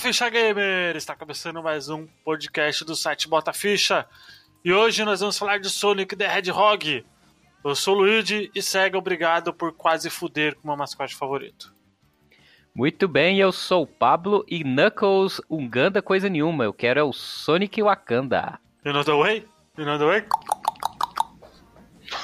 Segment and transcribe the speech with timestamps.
[0.00, 0.96] Bota Ficha Gamer!
[0.96, 4.06] Está começando mais um podcast do site Bota Ficha.
[4.64, 7.04] E hoje nós vamos falar de Sonic the Hedgehog.
[7.62, 11.74] Eu sou o Luigi e segue obrigado por quase fuder com o meu mascote favorito.
[12.74, 16.64] Muito bem, eu sou o Pablo e Knuckles, Uganda coisa nenhuma.
[16.64, 18.58] Eu quero é o Sonic Wakanda.
[18.86, 19.46] You know the way?
[19.76, 20.24] You know the way?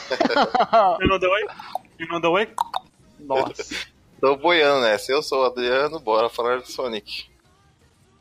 [1.03, 1.45] you know the way?
[1.99, 2.49] You know the way?
[3.21, 3.87] Nossa.
[4.19, 5.13] Tô boiando nessa.
[5.13, 7.36] Eu sou o Adriano, bora falar de Sonic.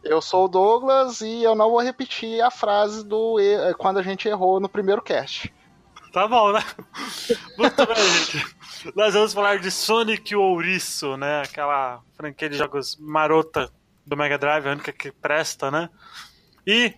[0.06, 4.04] Eu sou o Douglas e eu não vou repetir a frase do e- quando a
[4.04, 5.52] gente errou no primeiro cast.
[6.14, 6.62] Tá bom, né?
[7.58, 8.56] Muito bem, gente.
[8.96, 11.42] Nós vamos falar de Sonic o Ouriço, né?
[11.42, 13.70] Aquela franquia de jogos marota
[14.06, 15.90] do Mega Drive, a única que presta, né?
[16.66, 16.94] E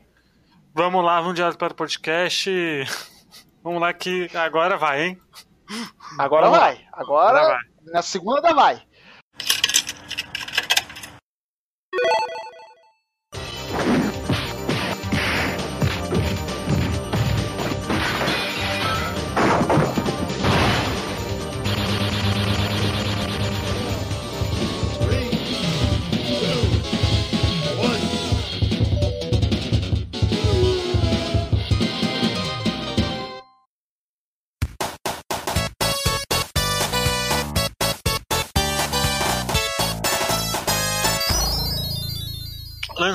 [0.74, 2.50] vamos lá, vamos direto para o podcast.
[3.64, 5.22] Vamos lá que agora vai, hein?
[6.18, 6.88] Agora vai.
[6.94, 7.92] Agora, Agora vai.
[7.92, 8.82] na segunda vai.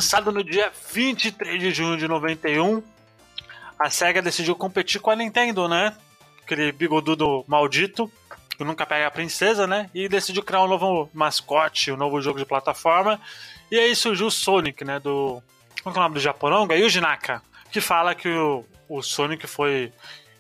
[0.03, 2.83] Lançado no dia 23 de junho de 91,
[3.78, 5.97] a SEGA decidiu competir com a Nintendo, né?
[6.42, 8.11] Aquele bigodudo maldito,
[8.58, 9.89] que nunca pega a princesa, né?
[9.95, 13.20] E decidiu criar um novo mascote, um novo jogo de plataforma.
[13.70, 14.98] E aí surgiu o Sonic, né?
[14.98, 15.41] Do.
[15.84, 16.75] Como é o nome do Japoronga?
[16.75, 19.92] Yuji Naka, que fala que o, o Sonic foi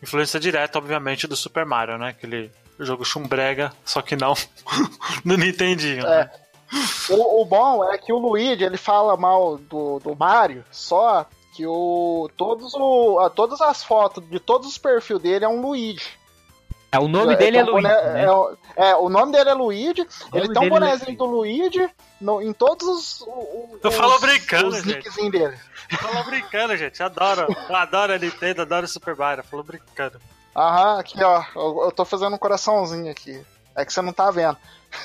[0.02, 2.08] influência direta, obviamente, do Super Mario, né?
[2.08, 2.50] Aquele
[2.80, 4.34] jogo chumbrega, só que não
[5.24, 6.02] no Nintendinho.
[6.02, 6.28] né?
[7.10, 11.66] O, o bom é que o Luigi ele fala mal do, do Mario, só que
[11.66, 16.06] o, todos o, a- todas as fotos de todos os perfis dele é um Luigi.
[16.90, 18.24] É, o nome dele é um Luigi, né?
[18.24, 20.06] é o- é, o nome dele é Luigi.
[20.32, 21.90] Ele tem um é bonézinho do Luigi
[22.20, 23.20] no- em todos os.
[23.84, 25.30] os- falo brincando, os gente.
[25.30, 25.56] dele.
[26.00, 27.02] Falou brincando, gente.
[27.02, 27.46] Adoro.
[27.68, 29.44] Eu adoro a Nintendo, adoro o Super Mario.
[29.44, 30.18] Falou brincando.
[30.56, 33.42] Aham, aqui ó, eu, eu tô fazendo um coraçãozinho aqui.
[33.74, 34.56] É que você não tá vendo.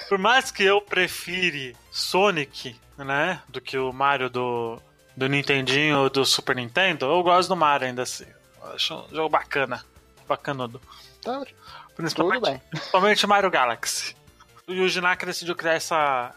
[0.09, 4.81] Por mais que eu prefire Sonic, né, do que o Mario do,
[5.16, 8.25] do Nintendinho ou do Super Nintendo, eu gosto do Mario ainda assim.
[8.61, 9.83] Eu acho um jogo bacana.
[10.27, 10.81] Bacanudo.
[11.22, 11.47] Tá, tudo
[11.95, 12.61] Principalmente, bem.
[12.69, 14.16] principalmente Mario Galaxy.
[14.67, 16.35] O Yuji Naka decidiu criar essa,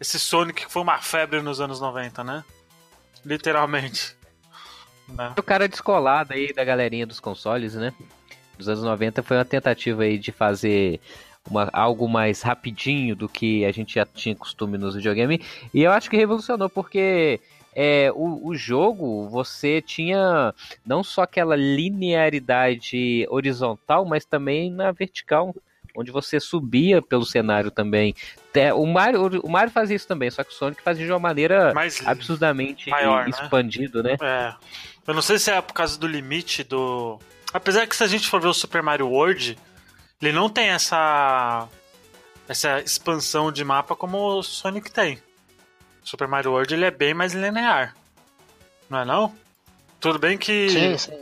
[0.00, 2.44] esse Sonic que foi uma febre nos anos 90, né?
[3.24, 4.16] Literalmente.
[5.08, 5.32] Né?
[5.36, 7.92] O cara descolado aí da galerinha dos consoles, né?
[8.58, 11.00] Dos anos 90 foi uma tentativa aí de fazer
[11.48, 15.38] uma, algo mais rapidinho do que a gente já tinha costume nos videogames.
[15.72, 17.40] E eu acho que revolucionou, porque
[17.74, 25.54] é, o, o jogo você tinha não só aquela linearidade horizontal, mas também na vertical.
[25.96, 28.14] Onde você subia pelo cenário também.
[28.52, 31.18] Te- O Mario, o Mario fazia isso também, só que o Sonic fazia de uma
[31.18, 33.30] maneira Mais absurdamente Maior, né?
[33.30, 34.16] expandido, né?
[34.22, 34.54] É.
[35.04, 37.18] Eu não sei se é por causa do limite do.
[37.52, 39.58] Apesar que se a gente for ver o Super Mario World,
[40.20, 41.68] ele não tem essa.
[42.48, 45.22] essa expansão de mapa como o Sonic tem.
[46.02, 47.94] Super Mario World ele é bem mais linear.
[48.88, 49.34] Não é não?
[50.00, 50.70] Tudo bem que.
[50.70, 51.20] Sim, sim.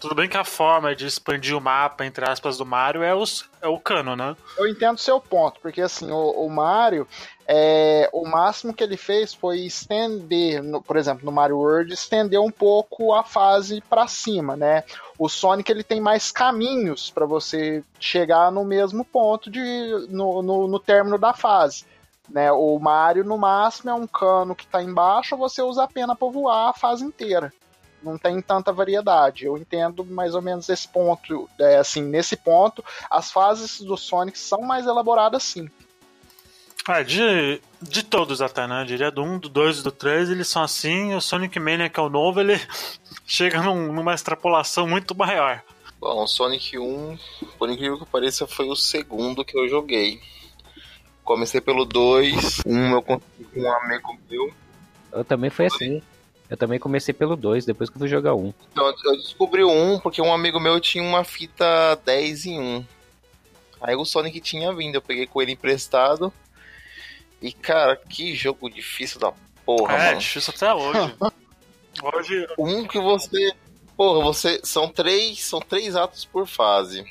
[0.00, 3.44] Tudo bem que a forma de expandir o mapa, entre aspas, do Mario é, os,
[3.60, 4.36] é o cano, né?
[4.58, 7.06] Eu entendo o seu ponto, porque assim, o, o Mario,
[7.46, 12.40] é, o máximo que ele fez foi estender, no- por exemplo, no Mario World, estender
[12.40, 14.84] um pouco a fase pra cima, né?
[15.18, 19.60] O Sonic ele tem mais caminhos pra você chegar no mesmo ponto de
[20.10, 21.84] no, no, no término da fase.
[22.28, 26.16] Né, o Mario, no máximo, é um cano que tá embaixo, você usa a pena
[26.16, 27.52] pra voar a fase inteira.
[28.06, 29.44] Não tem tanta variedade.
[29.46, 31.50] Eu entendo mais ou menos esse ponto.
[31.58, 35.68] É, assim, nesse ponto, as fases do Sonic são mais elaboradas sim.
[36.86, 38.82] Ah, de, de todos até, né?
[38.82, 41.12] Eu diria do 1, do 2 e do 3, eles são assim.
[41.16, 42.54] O Sonic Mania, que é o novo, ele
[43.26, 45.60] chega num- numa extrapolação muito maior.
[45.98, 47.18] Bom, o Sonic 1,
[47.58, 50.20] por incrível que pareça, foi o segundo que eu joguei.
[51.24, 54.54] Comecei pelo 2, um eu consegui com um amigo meu.
[55.10, 56.00] Eu também foi assim.
[56.48, 58.52] Eu também comecei pelo 2, depois que eu fui jogar um.
[58.70, 62.84] Então, eu descobri o 1 porque um amigo meu tinha uma fita 10 em 1.
[63.80, 66.32] Aí o Sonic tinha vindo, eu peguei com ele emprestado.
[67.42, 69.32] E cara, que jogo difícil da
[69.64, 70.18] porra, é, mano.
[70.18, 71.14] difícil até hoje.
[72.02, 73.52] hoje, Um que você.
[73.96, 74.60] Porra, você.
[74.64, 75.42] São três.
[75.44, 77.04] São três atos por fase.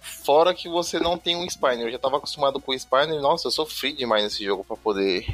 [0.00, 1.86] Fora que você não tem um Spiner.
[1.86, 3.20] Eu já tava acostumado com o Spiner.
[3.20, 5.26] Nossa, eu sofri demais nesse jogo pra poder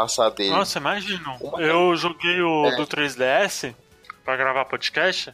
[0.00, 0.50] passar dele.
[0.50, 1.38] Nossa, imagina.
[1.58, 2.76] Eu joguei o É.
[2.76, 3.74] do 3DS
[4.24, 5.32] pra gravar podcast.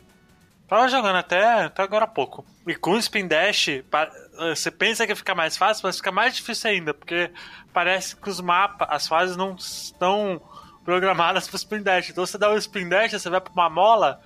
[0.68, 2.44] Tava jogando até, até agora há pouco.
[2.66, 4.10] E com o Spin Dash, pa-
[4.54, 7.30] você pensa que fica mais fácil, mas fica mais difícil ainda, porque
[7.72, 10.40] parece que os mapas, as fases não estão
[10.84, 12.08] programadas pro Spin Dash.
[12.10, 14.20] Então você dá o Spin Dash, você vai pra uma mola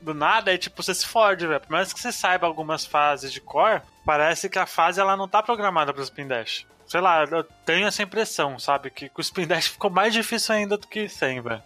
[0.00, 1.60] do nada, e tipo, você se fode, velho.
[1.60, 5.28] Por mais que você saiba algumas fases de core, parece que a fase ela não
[5.28, 6.64] tá programada pro Spin Dash.
[6.96, 8.88] Sei lá, eu tenho essa impressão, sabe?
[8.88, 11.62] Que com o Spin Dash ficou mais difícil ainda do que sem, velho.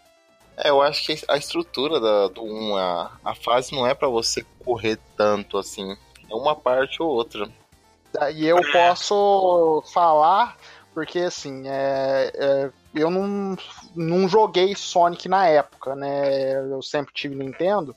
[0.56, 4.09] É, eu acho que a estrutura da, do 1, a, a fase não é pra
[4.09, 5.97] você correr tanto assim.
[6.29, 7.49] É uma parte ou outra.
[8.35, 10.56] E eu posso falar,
[10.93, 13.56] porque assim, é, é, eu não,
[13.94, 16.55] não joguei Sonic na época, né?
[16.73, 17.94] Eu sempre tive Nintendo.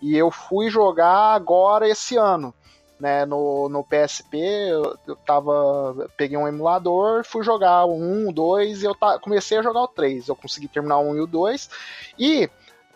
[0.00, 2.54] E eu fui jogar agora esse ano.
[2.98, 6.08] Né, no, no PSP, eu, eu tava.
[6.16, 9.82] Peguei um emulador, fui jogar o 1, o 2 e eu ta, comecei a jogar
[9.82, 10.28] o 3.
[10.28, 11.70] Eu consegui terminar o 1 e o 2.
[12.18, 12.50] E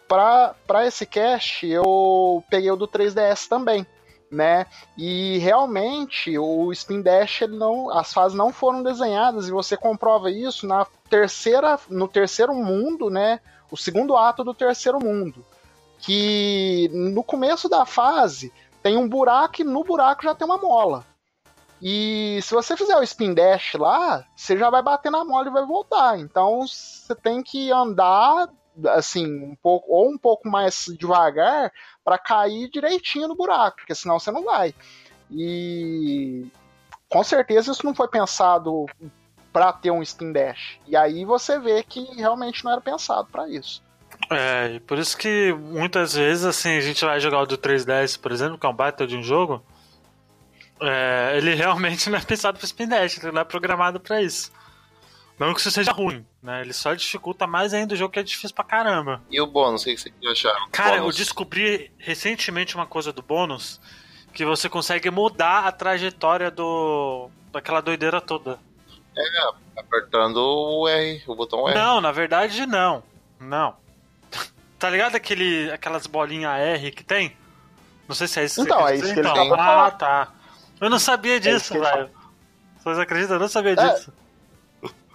[0.08, 3.87] para esse cast eu peguei o do 3DS também
[4.31, 4.67] né?
[4.97, 10.31] E realmente o Spin Dash ele não, as fases não foram desenhadas e você comprova
[10.31, 13.41] isso na terceira, no terceiro mundo, né?
[13.70, 15.44] O segundo ato do terceiro mundo,
[15.99, 21.05] que no começo da fase tem um buraco e no buraco já tem uma mola.
[21.82, 25.53] E se você fizer o spin dash lá, você já vai bater na mola e
[25.53, 26.19] vai voltar.
[26.19, 28.49] Então você tem que andar
[28.88, 31.73] assim, um pouco ou um pouco mais devagar
[32.05, 34.75] para cair direitinho no buraco, porque senão você não vai.
[35.31, 36.47] E
[37.09, 38.87] com certeza isso não foi pensado
[39.53, 40.79] para ter um spin dash.
[40.87, 43.82] E aí você vê que realmente não era pensado para isso.
[44.31, 48.19] É, e por isso que muitas vezes assim a gente vai jogar o do 3DS,
[48.19, 49.61] por exemplo, que é um baita de um jogo,
[50.81, 54.53] é, ele realmente não é pensado para spin dash, ele não é programado para isso.
[55.37, 56.61] Não que isso seja ruim, né?
[56.61, 59.23] Ele só dificulta mais ainda o jogo que é difícil pra caramba.
[59.31, 60.69] E o bônus, o que vocês acharam?
[60.71, 61.15] Cara, bônus?
[61.17, 63.81] eu descobri recentemente uma coisa do bônus
[64.35, 68.59] que você consegue mudar a trajetória do daquela doideira toda.
[69.77, 71.75] Apertando o R, o botão R.
[71.75, 73.03] Não, na verdade não.
[73.41, 73.75] Não.
[74.81, 77.37] Tá ligado aquele aquelas bolinhas R que tem?
[78.09, 78.62] Não sei se é isso.
[78.62, 80.29] Então, você é isso que ele então, acabou de Ah, tá.
[80.81, 82.11] Eu não sabia isso disso, que ele velho.
[82.82, 83.37] Vocês acreditam?
[83.37, 83.75] Eu não sabia É.
[83.77, 84.12] disso.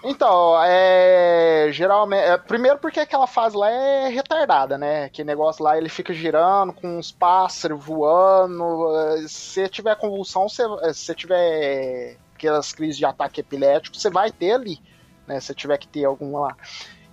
[0.03, 1.69] Então, é.
[1.71, 2.23] Geralmente.
[2.25, 5.09] é, primeiro porque aquela fase lá é retardada, né?
[5.09, 8.95] Que negócio lá ele fica girando com uns pássaros voando.
[9.17, 14.51] é, Se tiver convulsão, se você tiver aquelas crises de ataque epilético, você vai ter
[14.51, 14.79] ali,
[15.25, 15.39] né?
[15.39, 16.57] Se tiver que ter alguma lá.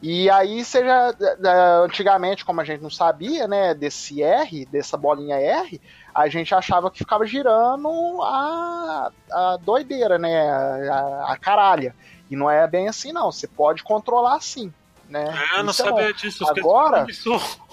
[0.02, 1.14] E aí você já.
[1.20, 5.80] é, Antigamente, como a gente não sabia, né, desse R, dessa bolinha R,
[6.12, 7.88] a gente achava que ficava girando
[8.22, 10.50] a, a doideira, né?
[10.90, 11.94] A, a caralha.
[12.28, 13.30] E não é bem assim, não.
[13.30, 14.72] Você pode controlar sim.
[15.08, 15.24] Né?
[15.54, 16.44] É, eu não é sabia disso.
[16.48, 17.06] Agora-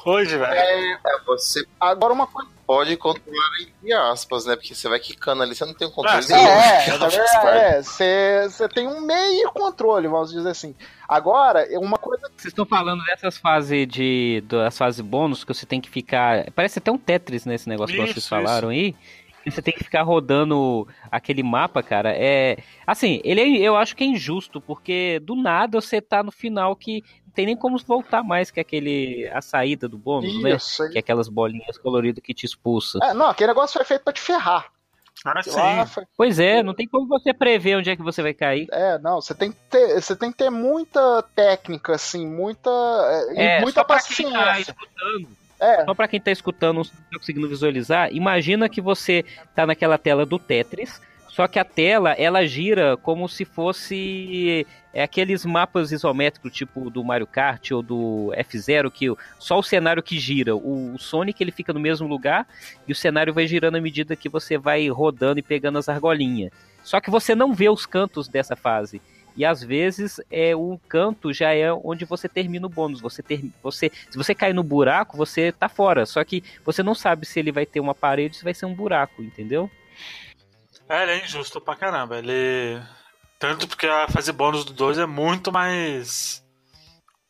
[0.05, 0.53] hoje, velho.
[0.53, 2.49] É, você Agora uma coisa.
[2.65, 4.55] pode controlar entre aspas, né?
[4.55, 6.87] Porque você vai quicando ali, você não tem um controle Ah.
[7.49, 10.75] É, é, você você tem um meio controle, vamos dizer assim.
[11.07, 12.29] Agora, uma coisa.
[12.37, 14.43] Vocês estão falando dessas fases de.
[14.47, 16.51] das fases bônus que você tem que ficar.
[16.51, 18.95] Parece até um Tetris nesse negócio que Isso, vocês falaram aí.
[19.43, 22.13] Que você tem que ficar rodando aquele mapa, cara.
[22.15, 22.57] É.
[22.85, 26.75] Assim, ele é, eu acho que é injusto, porque do nada você tá no final
[26.75, 29.29] que tem nem como voltar mais que aquele.
[29.33, 30.51] a saída do bônus, né?
[30.55, 30.87] Isso.
[30.89, 32.99] Que é aquelas bolinhas coloridas que te expulsa.
[33.03, 34.67] É, não, aquele negócio foi feito pra te ferrar.
[35.25, 35.85] Ah, sim.
[35.93, 38.67] foi- Pois é, não tem como você prever onde é que você vai cair.
[38.71, 42.69] É, não, você tem que ter, você tem que ter muita técnica, assim, muita,
[43.35, 44.71] é, É, e muita só pra quem tá paciência.
[44.71, 45.39] escutando.
[45.61, 49.97] É, Só pra quem tá escutando, não tá conseguindo visualizar, imagina que você tá naquela
[49.97, 55.91] tela do Tetris, só que a tela ela gira como se fosse é, aqueles mapas
[55.91, 59.05] isométricos, tipo do Mario Kart ou do F0, que
[59.37, 60.55] só o cenário que gira.
[60.55, 62.47] O, o Sonic ele fica no mesmo lugar
[62.87, 66.51] e o cenário vai girando à medida que você vai rodando e pegando as argolinhas.
[66.83, 68.99] Só que você não vê os cantos dessa fase.
[69.37, 72.99] E às vezes é o canto já é onde você termina o bônus.
[72.99, 76.05] Você ter, você, se você cair no buraco, você tá fora.
[76.05, 78.73] Só que você não sabe se ele vai ter uma parede, se vai ser um
[78.73, 79.69] buraco, entendeu?
[80.89, 82.17] É, ele é injusto pra caramba.
[82.17, 82.81] Ele.
[83.37, 86.43] Tanto porque a fase bônus do 2 é muito mais.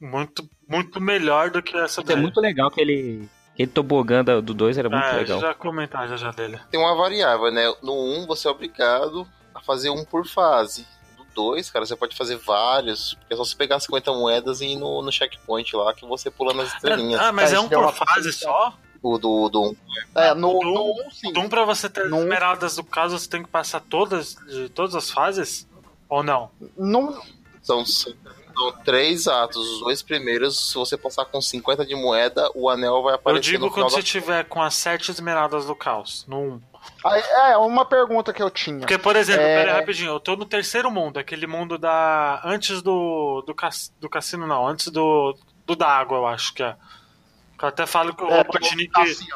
[0.02, 2.16] Muito, muito melhor do que essa É daí.
[2.16, 5.40] muito legal aquele aquele tobogã da- do 2 era muito é, legal.
[5.42, 6.58] já comentar já já dele.
[6.72, 7.64] Tem uma variável, né?
[7.84, 10.88] No 1 você é obrigado a fazer um por fase.
[11.18, 13.16] No 2, cara, você pode fazer vários.
[13.16, 16.32] Porque é só você pegar 50 moedas e ir no, no checkpoint lá que você
[16.32, 17.20] pula nas estrelinhas.
[17.20, 18.74] Ah, mas É, é um deu por fase só?
[19.02, 19.76] O do, do 1.
[20.16, 21.32] é, no, Do- no um, sim.
[21.38, 22.20] Um pra você ter Não.
[22.24, 25.68] esmeraldas do caso, você tem que passar todas, de todas as fases?
[26.10, 26.50] Ou não?
[26.78, 27.22] Não,
[27.62, 28.14] São 100
[28.54, 29.58] São três atos.
[29.58, 33.42] Os dois primeiros, se você passar com 50 de moeda, o anel vai Eu aparecer
[33.52, 36.62] digo no quando você tiver com as sete esmeraldas do caos, no 1.
[37.06, 38.80] Aí, é, uma pergunta que eu tinha.
[38.80, 39.60] Porque, por exemplo, É.
[39.64, 42.42] pera rapidinho, eu tô no terceiro mundo, aquele mundo da.
[42.44, 43.44] Antes do.
[43.46, 45.38] do, cas- do cassino, não, antes do.
[45.66, 46.76] do da água, eu acho que é.
[47.60, 48.90] Que eu até falo que o É, é Robotnik.
[48.90, 49.36] que é cassino.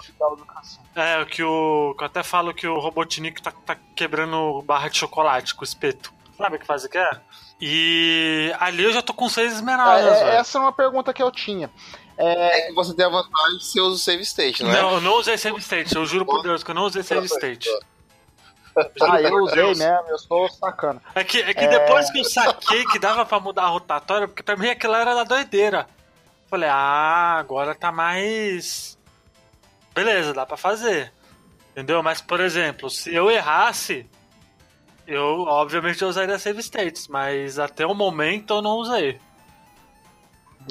[0.95, 1.93] É, que o.
[1.97, 5.65] Que eu até falo que o Robotnik tá, tá quebrando barra de chocolate com o
[5.65, 6.13] espeto.
[6.37, 7.11] Sabe que fase que é?
[7.59, 11.21] E ali eu já tô com seis esmeraldas, É, é, essa é uma pergunta que
[11.21, 11.69] eu tinha.
[12.17, 14.71] É que você tem a vantagem de você usa o save state, né?
[14.71, 17.25] Não, eu não usei save state, eu juro por Deus que eu não usei save
[17.25, 17.69] state.
[19.01, 21.01] Ah, eu usei mesmo, eu sou sacana.
[21.13, 24.43] É que, é que depois que eu saquei que dava pra mudar a rotatória, porque
[24.43, 25.87] pra mim aquilo era da doideira.
[26.53, 28.95] Falei, ah, agora tá mais.
[29.95, 31.11] Beleza, dá pra fazer.
[31.71, 32.03] Entendeu?
[32.03, 34.07] Mas, por exemplo, se eu errasse,
[35.07, 39.19] eu obviamente eu usaria save states, mas até o momento eu não usei.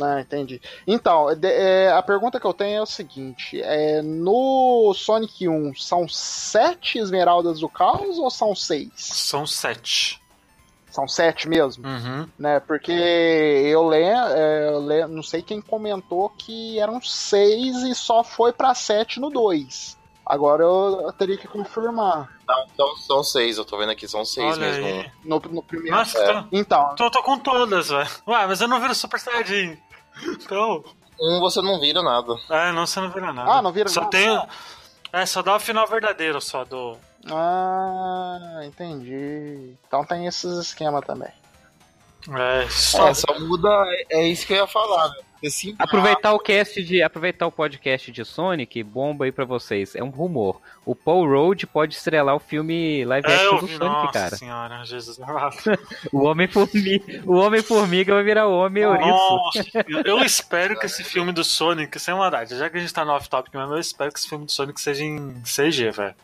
[0.01, 0.63] Ah, entendi.
[0.87, 5.75] Então, de- é, a pergunta que eu tenho é o seguinte: é, no Sonic 1,
[5.75, 8.93] são sete esmeraldas do caos ou são seis?
[8.95, 10.22] São sete.
[10.93, 12.29] São sete mesmo, Uhum.
[12.39, 12.61] né?
[12.61, 19.19] Porque eu lembro, não sei quem comentou que eram seis e só foi pra sete
[19.19, 19.97] no 2.
[20.25, 22.29] Agora eu, eu teria que confirmar.
[22.47, 25.11] Não, então são seis, eu tô vendo aqui, são seis Olha mesmo.
[25.25, 25.97] No, no primeiro.
[25.97, 26.33] Nossa, É.
[26.43, 28.09] tô, Então, tô, tô com todas, velho.
[28.29, 29.77] Ué, mas eu não viro Super Saiyajin.
[30.25, 30.85] Então.
[31.21, 32.35] Um você não vira nada.
[32.51, 33.51] É, não, você não vira nada.
[33.51, 34.11] Ah, não vira só nada?
[34.11, 34.47] Tem,
[35.13, 36.97] é, só dá o final verdadeiro só do.
[37.31, 39.75] Ah, entendi.
[39.87, 41.31] Então tem esses esquemas também.
[42.31, 43.09] É, só.
[43.09, 43.69] É, só muda.
[44.11, 45.15] É, é isso que eu ia falar, né?
[45.77, 47.03] Aproveitar o cast de.
[47.03, 49.97] Aproveitar o podcast de Sonic, bomba aí pra vocês.
[49.97, 50.61] É um rumor.
[50.85, 54.37] O Paul Road pode estrelar o filme live É, action do vi, Sonic, nossa cara.
[54.37, 55.19] senhora, Jesus.
[56.13, 57.23] O Homem-Formiga.
[57.27, 59.09] O Homem-Formiga vai virar o Homem Ouriço.
[59.09, 59.63] Nossa,
[60.05, 63.11] eu espero que esse filme do Sonic, sem maldade, já que a gente tá no
[63.13, 66.15] off-topic mesmo, eu espero que esse filme do Sonic seja em CG, velho.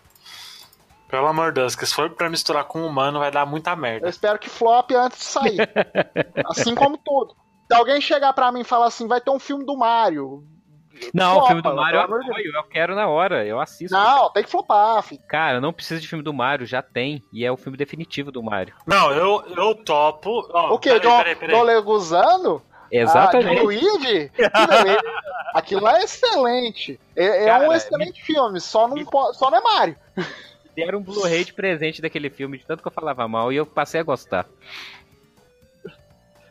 [1.08, 3.70] Pelo amor de Deus, que se for pra misturar com o humano vai dar muita
[3.72, 4.08] Eu merda.
[4.08, 5.56] espero que flop antes de sair.
[6.46, 7.34] assim como tudo.
[7.70, 10.44] Se alguém chegar pra mim e falar assim, vai ter um filme do Mario.
[11.14, 13.96] Não, Flopa, o filme do Mario eu apoio, eu quero na hora, eu assisto.
[13.96, 15.20] Não, tem que flopar, filho.
[15.28, 17.22] Cara, não precisa de filme do Mario, já tem.
[17.32, 18.74] E é o filme definitivo do Mario.
[18.86, 20.48] Não, eu, eu topo.
[20.52, 20.98] Ó, o quê?
[20.98, 21.56] peraí, Do, peraí, peraí.
[21.56, 22.62] do Leguzano?
[22.90, 23.60] Exatamente.
[23.60, 24.32] Ah, Luigi?
[25.54, 26.98] Aquilo lá é excelente.
[27.14, 29.96] É, é Cara, um excelente filme, só não, po- só não é Mario.
[30.85, 33.66] Deram um Blu-ray de presente daquele filme, de tanto que eu falava mal, e eu
[33.66, 34.47] passei a gostar.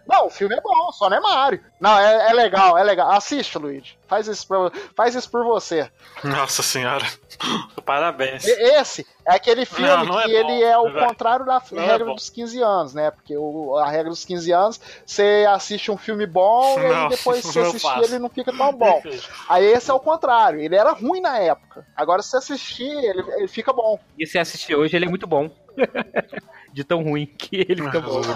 [0.06, 1.62] Não, o filme é bom, só não é Mario.
[1.82, 3.12] Não, é, é legal, é legal.
[3.12, 3.98] Assiste, Luigi.
[4.08, 5.90] Faz isso, pra, faz isso por você.
[6.24, 7.06] Nossa senhora.
[7.86, 8.46] Parabéns.
[8.46, 11.62] E- Esse é aquele filme Não, não é que bom, ele é o contrário da
[11.72, 12.16] Não é regra bom.
[12.16, 13.12] dos 15 anos, né?
[13.12, 17.52] Porque o- a regra dos 15 anos, você assiste um filme bom e depois se
[17.54, 19.02] você assistir ele não fica tão bom.
[19.50, 21.86] Aí esse é o contrário, ele era ruim na época.
[21.96, 24.00] Agora se você assistir, ele, ele fica bom.
[24.18, 25.50] E se assistir hoje, ele é muito bom.
[26.74, 28.22] de tão ruim que ele fica bom.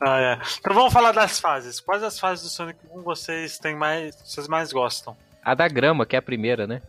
[0.00, 0.38] Ah, é.
[0.60, 1.80] Então vamos falar das fases.
[1.80, 4.14] Quais as fases do Sonic 1 vocês têm mais.
[4.24, 5.16] vocês mais gostam?
[5.42, 6.82] A da grama, que é a primeira, né?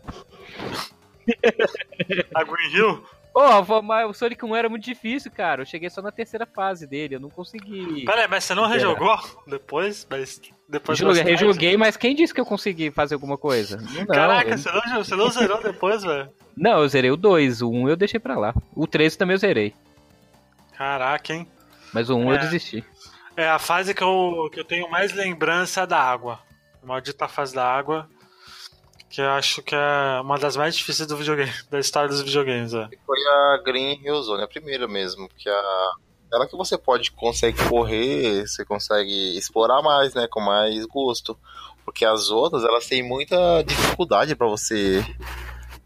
[2.34, 3.04] A Green Hill?
[3.84, 5.62] Mas o Sonic 1 era muito difícil, cara.
[5.62, 8.04] Eu cheguei só na terceira fase dele, eu não consegui.
[8.04, 9.16] Pera aí, mas você não rejogou
[9.46, 10.04] depois?
[10.10, 13.76] Mas depois Joguei, rejoguei, mas quem disse que eu consegui fazer alguma coisa?
[13.76, 16.28] Não, Caraca, eu- você, não, você não zerou depois, velho?
[16.56, 18.52] não, eu zerei o 2, o 1 eu deixei pra lá.
[18.74, 19.72] O 3 também eu zerei,
[20.76, 21.46] Caraca, hein?
[21.92, 22.38] mas o 1 eu É.
[22.38, 22.84] desisti.
[23.36, 26.40] É a fase que eu, que eu tenho mais lembrança da água.
[26.82, 28.08] A maldita fase da água.
[29.08, 32.74] Que eu acho que é uma das mais difíceis do videogame, da história dos videogames,
[32.74, 32.88] é.
[33.06, 35.92] Foi a Green Hill Zone, a primeira mesmo, que a
[36.32, 41.38] ela que você pode consegue correr, você consegue explorar mais, né, com mais gosto,
[41.84, 45.02] porque as outras elas têm muita dificuldade pra você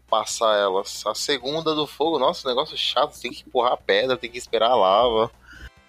[0.09, 1.05] passar elas.
[1.07, 4.37] A segunda do fogo, nossa, negócio chato, você tem que empurrar a pedra, tem que
[4.37, 5.31] esperar a lava.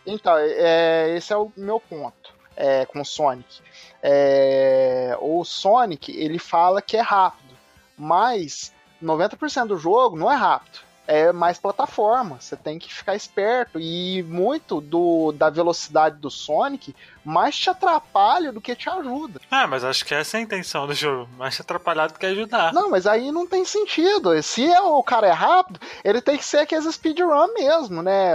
[0.07, 3.61] Então, é, esse é o meu ponto é, com o Sonic.
[4.07, 7.55] É, o Sonic, ele fala que é rápido,
[7.97, 8.71] mas
[9.03, 10.81] 90% do jogo não é rápido.
[11.07, 16.97] É mais plataforma, você tem que ficar esperto e muito do, da velocidade do Sonic
[17.23, 19.39] mais te atrapalha do que te ajuda.
[19.51, 21.29] Ah, mas acho que essa é a intenção do jogo.
[21.37, 22.73] Mais atrapalhado do que ajudar.
[22.73, 24.43] Não, mas aí não tem sentido.
[24.43, 28.33] Se é- o cara é rápido, ele tem que ser aqueles speedrun mesmo, né?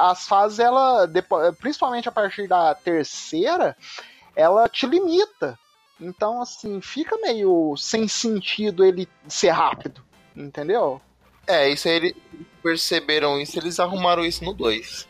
[0.00, 1.08] As fases, ela,
[1.60, 3.76] principalmente a partir da terceira,
[4.36, 5.58] ela te limita.
[5.98, 10.02] Então, assim, fica meio sem sentido ele ser rápido,
[10.36, 11.00] entendeu?
[11.46, 12.14] É, isso aí eles
[12.62, 15.08] perceberam isso, eles arrumaram isso no 2.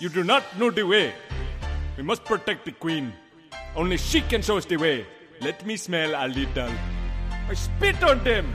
[0.00, 1.12] You do not know the way.
[1.96, 3.12] We must protect the queen.
[3.74, 5.04] Only she can show us the way.
[5.40, 6.70] Let me smell a little.
[7.50, 8.46] I spit on them!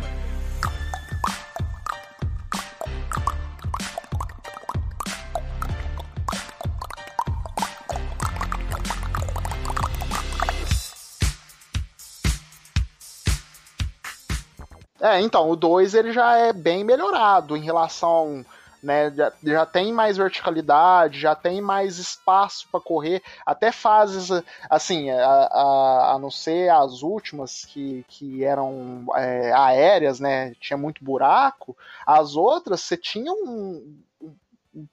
[15.04, 18.46] É, então, o 2 ele já é bem melhorado em relação.
[18.82, 24.30] Né, já, já tem mais verticalidade, já tem mais espaço para correr, até fases
[24.70, 30.76] assim, a, a, a, não ser as últimas que, que eram é, aéreas, né, tinha
[30.76, 34.02] muito buraco, as outras você tinha um,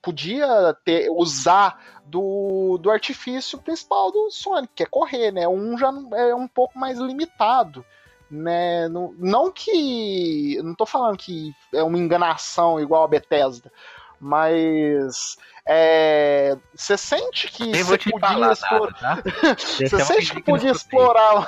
[0.00, 5.49] podia ter, usar do, do artifício principal do Sonic, que é correr, né?
[5.49, 7.85] Um já é um pouco mais limitado
[8.30, 8.88] né?
[8.88, 10.60] Não, não que.
[10.62, 13.72] Não tô falando que é uma enganação igual a Bethesda,
[14.20, 19.22] mas é, você sente que você podia explorar.
[19.22, 19.22] Tá?
[19.58, 21.46] você sente que podia explorar.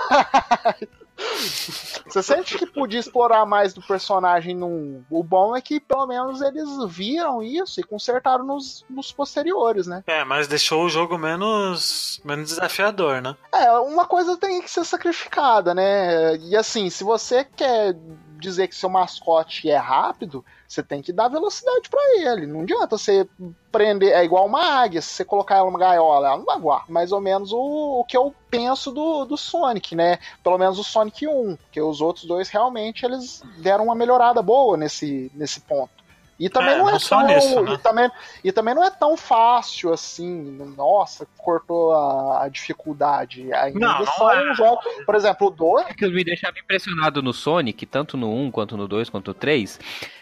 [2.07, 5.03] Você sente que podia explorar mais do personagem num.
[5.11, 10.03] O bom é que pelo menos eles viram isso e consertaram nos, nos posteriores, né?
[10.07, 13.37] É, mas deixou o jogo menos, menos desafiador, né?
[13.53, 16.37] É, uma coisa tem que ser sacrificada, né?
[16.37, 17.97] E assim, se você quer
[18.43, 22.47] dizer que seu mascote é rápido, você tem que dar velocidade para ele.
[22.47, 23.27] Não adianta você
[23.71, 24.13] prender.
[24.13, 26.85] É igual uma águia, se você colocar ela numa gaiola, ela não vai voar.
[26.91, 30.19] Mais ou menos o, o que eu penso do, do Sonic, né?
[30.43, 34.77] Pelo menos o Sonic 1, porque os outros dois realmente eles deram uma melhorada boa
[34.77, 36.02] nesse, nesse ponto.
[36.39, 37.27] E também é, não é tão.
[37.27, 37.75] Nisso, né?
[37.75, 38.11] e, também,
[38.45, 40.75] e também não é tão fácil assim.
[40.77, 43.53] Nossa, cortou a, a dificuldade.
[43.53, 44.51] Ainda não, só é.
[44.51, 44.81] um jogo.
[45.05, 45.91] Por exemplo, o 2.
[45.91, 49.35] O que me deixava impressionado no Sonic, tanto no 1 quanto no 2 quanto no
[49.35, 49.79] 3,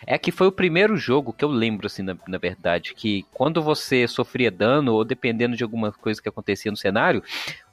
[0.06, 3.62] é que foi o primeiro jogo que eu lembro, assim, na, na verdade, que quando
[3.62, 7.22] você sofria dano, ou dependendo de alguma coisa que acontecia no cenário,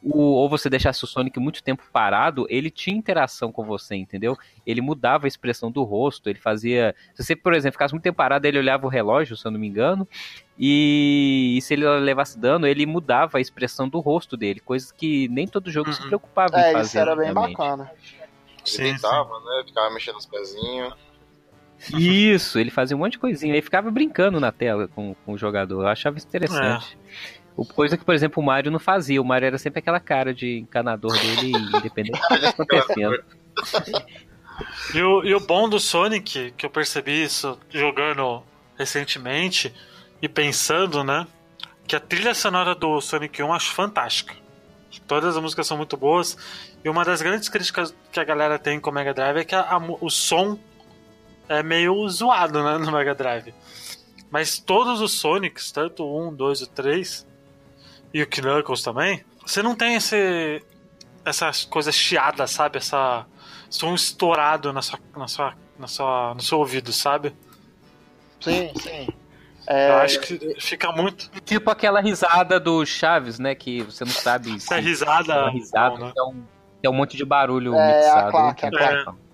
[0.02, 4.38] o, ou você deixasse o Sonic muito tempo parado, ele tinha interação com você, entendeu?
[4.66, 6.96] Ele mudava a expressão do rosto, ele fazia.
[7.14, 9.60] Se você, por exemplo, ficasse muito tempo parado, ele olhava o relógio, se eu não
[9.60, 10.08] me engano,
[10.58, 15.28] e, e se ele levasse dano, ele mudava a expressão do rosto dele, coisas que
[15.30, 15.96] nem todo jogo uhum.
[15.96, 16.88] se preocupava é, em fazer.
[16.88, 17.92] Isso era bem bacana.
[18.76, 19.64] Ele deitava, né?
[19.66, 20.94] Ficava mexendo os pezinhos.
[21.94, 23.54] Isso, ele fazia um monte de coisinha.
[23.54, 25.84] Ele ficava brincando na tela com, com o jogador.
[25.84, 26.98] Eu achava isso interessante.
[27.04, 27.37] É.
[27.58, 29.20] O coisa que, por exemplo, o Mario não fazia.
[29.20, 33.24] O Mario era sempre aquela cara de encanador dele, independente do que estava acontecendo.
[34.94, 38.44] E o, e o bom do Sonic, que eu percebi isso jogando
[38.78, 39.74] recentemente
[40.22, 41.26] e pensando, né?
[41.88, 44.36] Que a trilha sonora do Sonic 1 eu acho fantástica.
[45.08, 46.38] Todas as músicas são muito boas.
[46.84, 49.56] E uma das grandes críticas que a galera tem com o Mega Drive é que
[49.56, 50.60] a, a, o som
[51.50, 53.52] é meio zoado né, no Mega Drive.
[54.30, 57.28] Mas todos os Sonics, tanto o 1, 2 e 3,
[58.18, 60.64] e o Knuckles também, você não tem esse
[61.24, 62.78] essas coisas chiadas, sabe?
[62.78, 63.28] Essa
[63.70, 67.36] som estourado na sua, na sua, na sua, no seu ouvido, sabe?
[68.40, 69.08] Sim, sim.
[69.68, 69.92] É...
[69.92, 71.30] Eu acho que fica muito.
[71.42, 73.54] Tipo aquela risada do Chaves, né?
[73.54, 74.74] Que você não sabe se.
[74.74, 75.34] É risada.
[75.34, 76.14] É risada não, né?
[76.18, 76.44] é, um,
[76.84, 78.28] é um monte de barulho é, mixado.
[78.28, 79.27] A claque, a claque.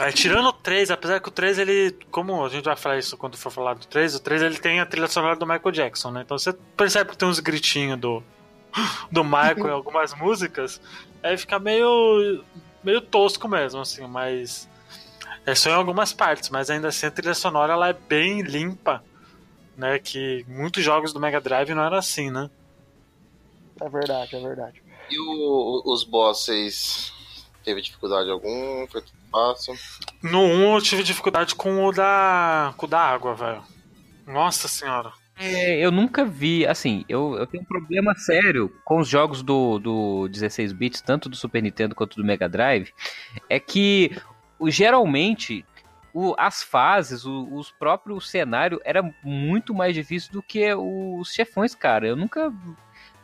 [0.00, 3.16] É, tirando o 3, apesar que o 3 ele, como a gente vai falar isso
[3.16, 6.10] quando for falar do 3, o 3 ele tem a trilha sonora do Michael Jackson,
[6.10, 6.22] né?
[6.22, 8.22] Então você percebe que tem uns gritinhos do
[9.10, 10.80] do Michael em algumas músicas,
[11.22, 12.42] aí fica meio
[12.82, 14.68] meio tosco mesmo assim, mas
[15.46, 19.04] é só em algumas partes, mas ainda assim a trilha sonora ela é bem limpa,
[19.76, 20.00] né?
[20.00, 22.50] Que muitos jogos do Mega Drive não era assim, né?
[23.80, 24.82] É verdade, é verdade.
[25.08, 27.12] E o, os bosses
[27.62, 28.86] teve dificuldade algum?
[28.88, 29.02] Foi
[30.22, 32.72] No 1 eu tive dificuldade com o da.
[32.76, 33.62] com o da água, velho.
[34.26, 35.12] Nossa senhora.
[35.36, 39.80] É, eu nunca vi, assim, eu, eu tenho um problema sério com os jogos do,
[39.80, 42.92] do 16 bits, tanto do Super Nintendo quanto do Mega Drive,
[43.50, 44.16] é que
[44.68, 45.64] geralmente
[46.12, 51.74] o, as fases, o, os próprios cenários era muito mais difícil do que os chefões,
[51.74, 52.06] cara.
[52.06, 52.52] Eu nunca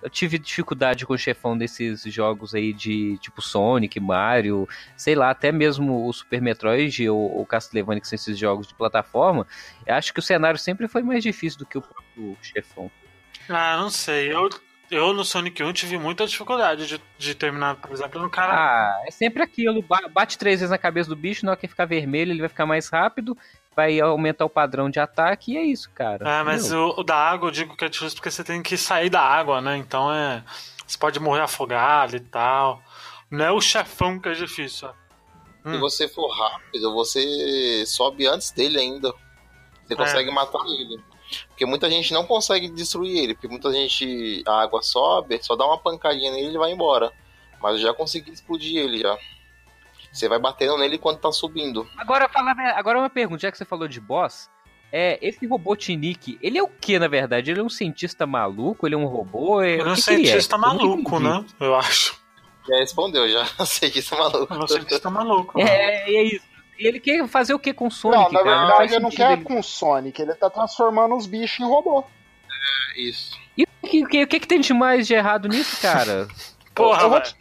[0.03, 5.31] eu tive dificuldade com o chefão desses jogos aí de tipo Sonic, Mario, sei lá,
[5.31, 9.47] até mesmo o Super Metroid ou o Castlevania, que são esses jogos de plataforma.
[9.87, 12.91] Eu acho que o cenário sempre foi mais difícil do que o próprio chefão.
[13.49, 14.33] Ah, não sei.
[14.33, 14.49] Eu,
[14.91, 18.53] eu no Sonic 1 tive muita dificuldade de, de terminar, por exemplo, no cara.
[18.53, 19.85] Ah, é sempre aquilo.
[20.13, 22.67] Bate três vezes na cabeça do bicho, na hora que ficar vermelho, ele vai ficar
[22.67, 23.37] mais rápido
[23.81, 26.29] vai aumentar o padrão de ataque e é isso, cara.
[26.29, 28.77] É, mas o, o, da água eu digo que é difícil porque você tem que
[28.77, 29.77] sair da água, né?
[29.79, 30.45] Então é.
[30.87, 32.83] Você pode morrer afogado e tal.
[33.31, 34.89] Não é o chefão que é difícil.
[35.65, 35.73] Hum.
[35.73, 39.15] Se você for rápido, você sobe antes dele ainda.
[39.87, 41.01] Você consegue matar ele.
[41.49, 44.43] Porque muita gente não consegue destruir ele, porque muita gente.
[44.47, 47.13] A água sobe, só dá uma pancadinha nele e ele vai embora.
[47.63, 49.17] Mas eu já consegui explodir ele já.
[50.13, 51.89] Você vai batendo nele quando tá subindo.
[51.97, 54.51] Agora, fala, agora uma pergunta, já que você falou de boss.
[54.93, 57.49] É, esse Robotnik, ele é o que, na verdade?
[57.49, 58.89] Ele é um cientista maluco?
[58.89, 59.63] Ele é um robô?
[59.63, 61.45] É, Ele é um ele cientista Eu nunca maluco, né?
[61.61, 62.21] Eu acho.
[62.69, 63.45] Já respondeu, já.
[63.65, 64.53] Cientista maluco.
[64.53, 65.57] Ele é um cientista maluco.
[65.59, 65.65] né?
[65.65, 66.45] É, é isso.
[66.77, 68.51] E ele quer fazer o que com o Sonic, não, na cara?
[68.59, 71.69] verdade faz ele não quer ele- com o Sonic, ele tá transformando os bichos em
[71.69, 72.03] robô.
[72.97, 73.39] Isso.
[73.57, 76.27] E o que, que, que que tem de mais de errado nisso, cara?
[76.75, 77.31] Porra, eu vou velho.
[77.33, 77.37] te,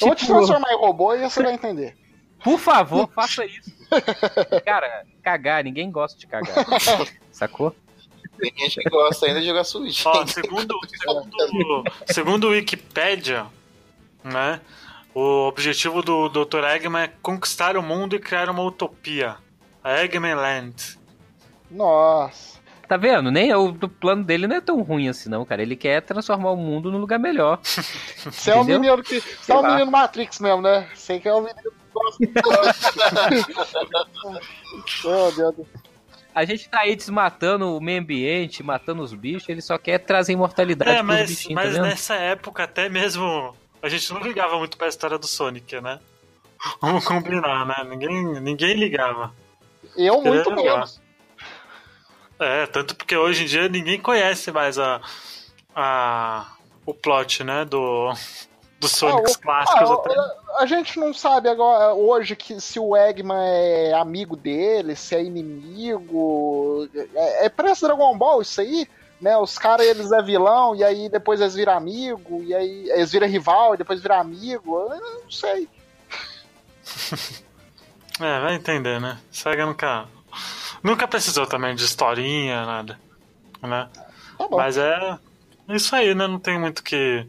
[0.00, 1.96] eu vou te Tipo- transformar em robô e você vai entender.
[2.44, 3.72] Por favor, faça isso.
[4.64, 6.54] Cara, cagar, ninguém gosta de cagar.
[7.32, 7.74] Sacou?
[8.38, 10.04] Tem gente que gosta ainda de jogar Switch.
[10.04, 13.46] Ó, segundo, segundo, segundo o Wikipedia,
[14.22, 14.60] né?
[15.14, 16.64] O objetivo do Dr.
[16.64, 19.36] Eggman é conquistar o mundo e criar uma utopia.
[19.82, 20.98] A Eggman Land.
[21.70, 22.58] Nossa.
[22.88, 23.30] Tá vendo?
[23.30, 25.62] Nem o do plano dele não é tão ruim assim, não, cara.
[25.62, 27.58] Ele quer transformar o mundo num lugar melhor.
[27.62, 29.20] Você é um menino que.
[29.20, 30.88] Você é um menino Matrix mesmo, né?
[30.94, 31.72] Você que é um menino
[35.36, 35.66] Deus do
[36.34, 40.32] A gente tá aí desmatando o meio ambiente, matando os bichos, ele só quer trazer
[40.32, 44.58] imortalidade É, pros mas, bichinhos, mas tá nessa época até mesmo a gente não ligava
[44.58, 46.00] muito pra história do Sonic, né?
[46.80, 47.76] Vamos combinar, né?
[47.88, 49.32] Ninguém, ninguém ligava.
[49.96, 50.62] Eu muito jogar.
[50.62, 51.00] menos.
[52.38, 55.00] É, tanto porque hoje em dia ninguém conhece mais a,
[55.76, 56.46] a
[56.86, 58.12] o plot, né, do
[58.80, 60.43] dos Sonics Ah, o- clássicos ah, até.
[60.58, 65.22] A- gente não sabe agora hoje que se o Eggman é amigo dele, se é
[65.22, 66.88] inimigo.
[67.14, 68.88] É, é parece Dragon Ball isso aí,
[69.20, 69.36] né?
[69.36, 73.26] Os caras eles é vilão e aí depois eles viram amigo e aí eles viram
[73.26, 74.78] rival e depois viram amigo.
[74.78, 75.68] Eu não sei.
[78.20, 79.18] É, vai entender, né?
[79.32, 80.06] Sega nunca
[80.84, 82.96] nunca precisou também de historinha, nada,
[83.60, 83.88] né?
[84.38, 84.46] Tá.
[84.52, 85.18] Mas é
[85.70, 86.28] isso aí, né?
[86.28, 87.26] Não tem muito que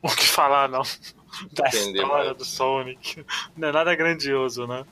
[0.00, 0.80] o que falar não.
[1.52, 3.24] Da história do Sonic.
[3.56, 4.84] Não é nada grandioso, né?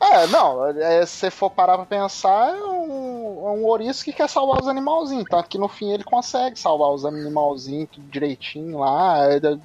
[0.00, 4.12] É, não, é, se você for parar pra pensar, é um, é um ouriço que
[4.12, 5.24] quer salvar os animalzinhos.
[5.30, 9.56] Tanto que no fim ele consegue salvar os animalzinhos tudo direitinho lá, é, da,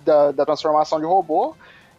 [0.00, 1.56] da, da transformação de robô.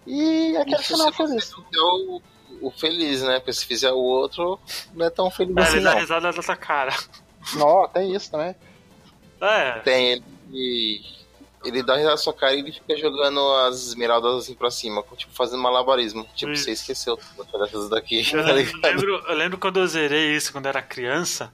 [0.08, 1.52] E aquele Isso final se feliz.
[1.52, 2.22] é o,
[2.62, 3.40] o feliz, né?
[3.40, 4.58] Porque se fizer o outro,
[4.94, 6.00] não é tão feliz É, assim, ele dá não.
[6.00, 6.96] risada da tua cara.
[7.56, 8.56] Não, tem isso também.
[9.42, 11.02] É, Tem ele.
[11.64, 15.04] Ele dá risada na sua cara e ele fica jogando as esmeraldas assim pra cima,
[15.16, 16.28] tipo fazendo malabarismo.
[16.36, 16.66] Tipo, Isso.
[16.66, 17.18] você esqueceu
[17.60, 21.52] dessas daqui, eu tá lembro, eu lembro quando eu zerei isso quando era criança.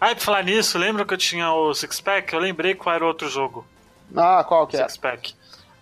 [0.00, 2.32] Ah, e pra falar nisso, lembra que eu tinha o Six Pack?
[2.32, 3.64] Eu lembrei qual era o outro jogo.
[4.16, 4.80] Ah, qual que é?
[4.80, 5.34] Six Pack.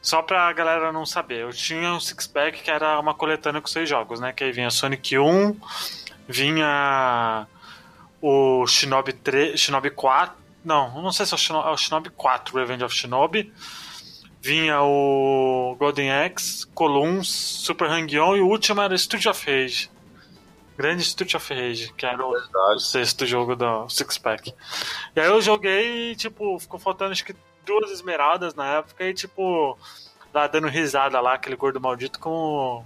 [0.03, 3.69] Só pra galera não saber, eu tinha um Six Pack que era uma coletânea com
[3.69, 4.33] seis jogos, né?
[4.33, 5.57] Que aí vinha Sonic 1,
[6.27, 7.47] vinha
[8.21, 10.40] o Shinobi 3, Shinobi 4.
[10.65, 13.53] Não, não sei se é o Shinobi, é o Shinobi 4, Revenge of Shinobi.
[14.43, 19.91] Vinha o Golden Axe, Columns, Super Hang-On e o último era Street of Rage.
[20.79, 24.55] Grande Street of Rage, que era o o sexto jogo do Six Pack.
[25.15, 29.13] E aí eu joguei e, tipo, ficou faltando acho que duas esmeraldas na época e,
[29.13, 29.79] tipo,
[30.33, 32.83] lá dando risada lá, aquele gordo maldito com.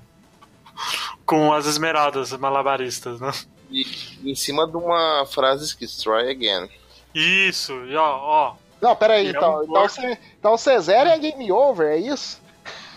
[1.25, 3.31] com as esmeraldas malabaristas, né?
[3.71, 3.87] E
[4.25, 6.69] em cima de uma frase escrita Try Again.
[7.15, 8.55] Isso, e ó, ó.
[8.81, 9.61] Não, peraí, É então.
[9.61, 12.41] um então, você, então você zera e é game over, é isso?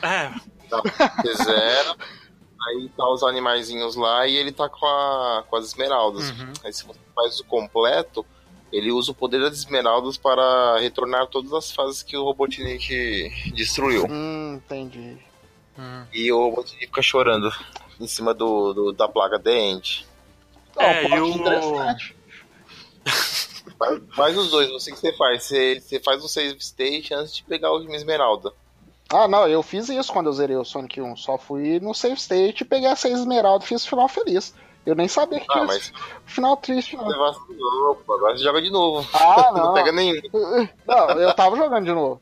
[0.01, 0.29] É,
[0.69, 1.95] Você zera,
[2.67, 6.29] aí tá os animaizinhos lá e ele tá com, a, com as esmeraldas.
[6.31, 6.51] Uhum.
[6.63, 8.25] Aí se você faz o completo,
[8.71, 14.05] ele usa o poder das esmeraldas para retornar todas as fases que o Robotnik destruiu.
[14.09, 15.17] Hum, entendi.
[15.79, 16.03] hum.
[16.13, 17.49] E o Robotnik fica chorando
[17.99, 19.41] em cima do, do- da placa.
[19.45, 22.15] Não, É, plot e o- interessante.
[23.77, 25.43] Faz, faz os dois, não sei o que você faz.
[25.43, 28.51] Você, você faz o save state antes de pegar a última esmeralda.
[29.09, 31.15] Ah, não, eu fiz isso quando eu zerei o Sonic 1.
[31.15, 34.53] Só fui no save state, peguei a 6 esmeralda e fiz o final feliz.
[34.85, 35.93] Eu nem sabia que Ah, tinha mas esse
[36.25, 37.05] final triste, não.
[37.05, 39.07] você vacilou, pô, agora você joga de novo.
[39.13, 39.73] Ah, Não não.
[39.73, 40.21] pega nenhum.
[40.87, 42.21] Não, eu tava jogando de novo.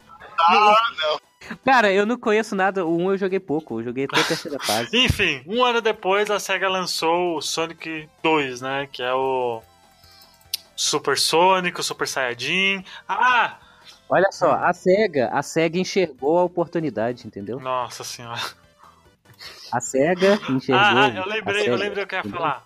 [1.64, 2.86] Cara, eu não conheço nada.
[2.86, 4.90] O 1 eu joguei pouco, eu joguei até a terceira fase.
[4.98, 8.90] Enfim, um ano depois a SEGA lançou o Sonic 2, né?
[8.92, 9.62] Que é o
[10.76, 12.84] Super Sonic, o Super Saiyajin.
[13.08, 13.58] Ah!
[14.10, 17.60] Olha só, a SEGA, a SEGA enxergou a oportunidade, entendeu?
[17.60, 18.42] Nossa senhora.
[19.72, 20.84] A SEGA enxergou.
[20.84, 22.64] Ah, ah, eu lembrei, eu lembrei o que eu ia falar.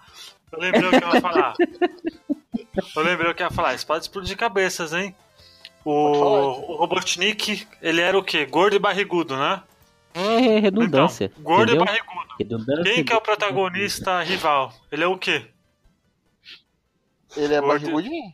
[0.51, 1.53] Eu lembrei o que eu ia falar.
[2.95, 3.73] Eu lembrei o que eu ia falar.
[3.73, 5.15] Isso pode explodir cabeças, hein?
[5.85, 8.45] O, o Robotnik, ele era o quê?
[8.45, 9.61] Gordo e barrigudo, né?
[10.13, 11.25] É redundância.
[11.25, 11.83] Então, gordo entendeu?
[11.83, 12.35] e barrigudo.
[12.37, 14.73] Redundância Quem que é o protagonista rival?
[14.91, 15.45] Ele é o quê?
[17.37, 17.79] Ele é Gordo.
[17.81, 18.33] barrigudinho?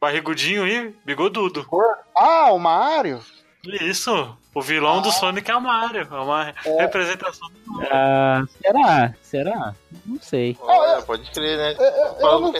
[0.00, 1.66] Barrigudinho e bigodudo.
[2.14, 3.22] Ah, o Mario?
[3.64, 4.36] Isso.
[4.54, 6.08] O vilão do Sonic é o Mario.
[6.10, 9.14] É uma representação do Ah, será?
[9.22, 9.74] Será?
[10.06, 10.56] Não sei.
[10.60, 11.74] Olha, pode crer, né?
[11.78, 12.52] Eu, eu- eu não,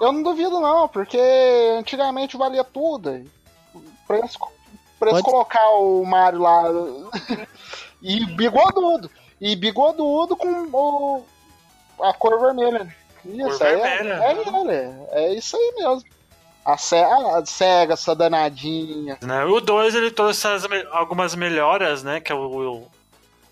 [0.00, 1.18] eu não duvido, não, porque
[1.78, 3.24] antigamente valia tudo.
[4.06, 4.36] Pra eles,
[4.98, 6.64] pra eles colocar o Mario lá.
[8.02, 9.10] e bigodudo.
[9.40, 11.24] E bigodudo com o,
[12.02, 12.92] a cor vermelha.
[13.28, 14.96] Isso, é, é ele.
[15.10, 16.04] É isso aí mesmo.
[16.64, 19.16] A, ce, a cega, essa danadinha.
[19.22, 19.44] né?
[19.44, 20.46] O 2 ele trouxe
[20.90, 22.20] algumas melhoras, né?
[22.20, 22.38] Que é o,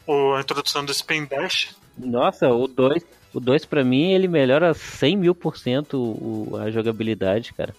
[0.06, 1.74] o- o- a introdução do Spin Dash.
[1.96, 7.54] Nossa, o 2, o 2 pra mim, ele melhora 100 mil por cento a jogabilidade,
[7.54, 7.74] cara.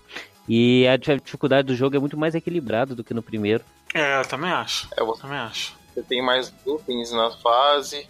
[0.50, 3.64] E a dificuldade do jogo é muito mais equilibrado do que no primeiro.
[3.94, 4.88] É, eu também acho.
[4.98, 5.76] É, você Também acho.
[5.94, 8.08] Você tem mais loopings na fase.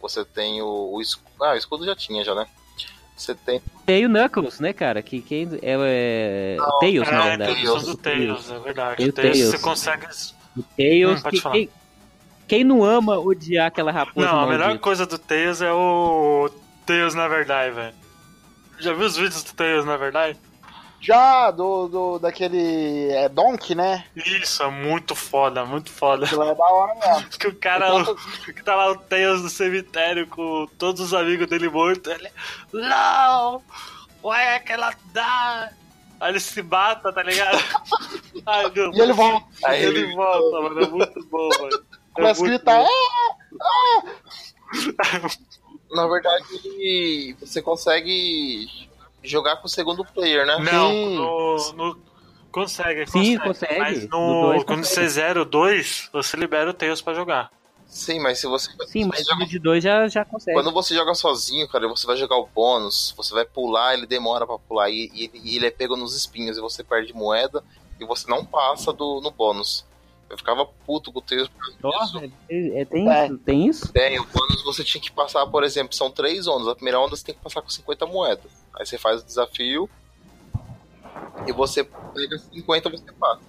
[0.00, 1.44] Você tem o, o escudo.
[1.44, 2.46] Ah, o escudo já tinha, já, né?
[3.16, 3.62] Você tem.
[3.86, 5.00] Tem o Knuckles, né, cara?
[5.02, 7.52] Que quem é, é o Tails, na é, a verdade.
[7.60, 8.96] introdução do O Tails, é verdade.
[8.96, 9.50] Tem o Tails, Tails.
[9.50, 10.06] você consegue.
[10.56, 11.54] O Tails, Hum, pode que, falar.
[11.54, 11.68] quem,
[12.48, 14.58] quem não ama odiar aquela raposa Não, a maldita?
[14.66, 16.50] melhor coisa do Tails é o
[16.86, 17.94] Tails na verdade, velho.
[18.80, 20.36] Já viu os vídeos do Tails na verdade?
[21.04, 23.10] Já do, do daquele.
[23.12, 24.06] É Donkey, né?
[24.16, 26.24] Isso, é muito foda, muito foda.
[26.24, 27.28] Aquilo é da hora mesmo.
[27.38, 27.86] Que o cara,
[28.46, 32.10] que tá lá o Tails no cemitério com todos os amigos dele mortos.
[32.10, 32.30] Ele,
[32.72, 33.62] não!
[34.24, 35.70] Ué, que ela dá!
[36.20, 37.58] Aí ele se mata, tá ligado?
[38.46, 39.46] Ai, meu E ele volta.
[39.64, 40.80] Aí ele, ele- volta, mano.
[40.80, 41.84] É muito bom, mano.
[41.84, 42.78] É Começa a gritar.
[42.78, 42.88] bom.
[43.60, 45.34] "É!"
[45.94, 48.66] Na verdade, você consegue
[49.24, 50.58] jogar com o segundo player, né?
[50.58, 51.98] Não, no, no-
[52.52, 53.38] consegue, Sim, consegue.
[53.40, 53.78] consegue.
[53.78, 54.94] Mas No no, dois quando consegue.
[55.06, 57.50] você zera o 2, você libera o Tails pra jogar.
[57.86, 58.70] Sim, mas se você.
[58.88, 60.56] Sim, mas joga- o de dois já, já consegue.
[60.56, 64.44] Quando você joga sozinho, cara, você vai jogar o bônus, você vai pular, ele demora
[64.46, 67.62] pra pular, e, e- e ele é pego nos espinhos, e você perde moeda,
[68.00, 69.84] e você não passa do, no bônus.
[70.28, 71.48] Eu ficava puto com o por causa
[72.08, 72.18] disso.
[72.18, 73.26] Ó, é- é- tem, É.
[73.26, 73.38] isso?
[73.38, 73.92] tem isso?
[73.92, 76.68] Tem, o bônus você tinha que passar, por exemplo, são três ondas.
[76.68, 78.50] A primeira onda você tem que passar com 50 moedas.
[78.74, 79.88] Aí você faz o desafio
[81.46, 83.42] e você pega 50 você passa.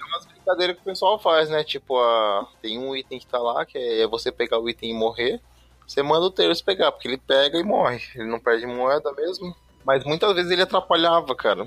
[0.00, 1.62] É umas brincadeiras que o pessoal faz, né?
[1.64, 2.46] Tipo, a...
[2.60, 5.40] tem um item que tá lá, que é você pegar o item e morrer.
[5.86, 8.00] Você manda o Tails pegar, porque ele pega e morre.
[8.14, 9.56] Ele não perde moeda mesmo.
[9.84, 11.66] Mas muitas vezes ele atrapalhava, cara.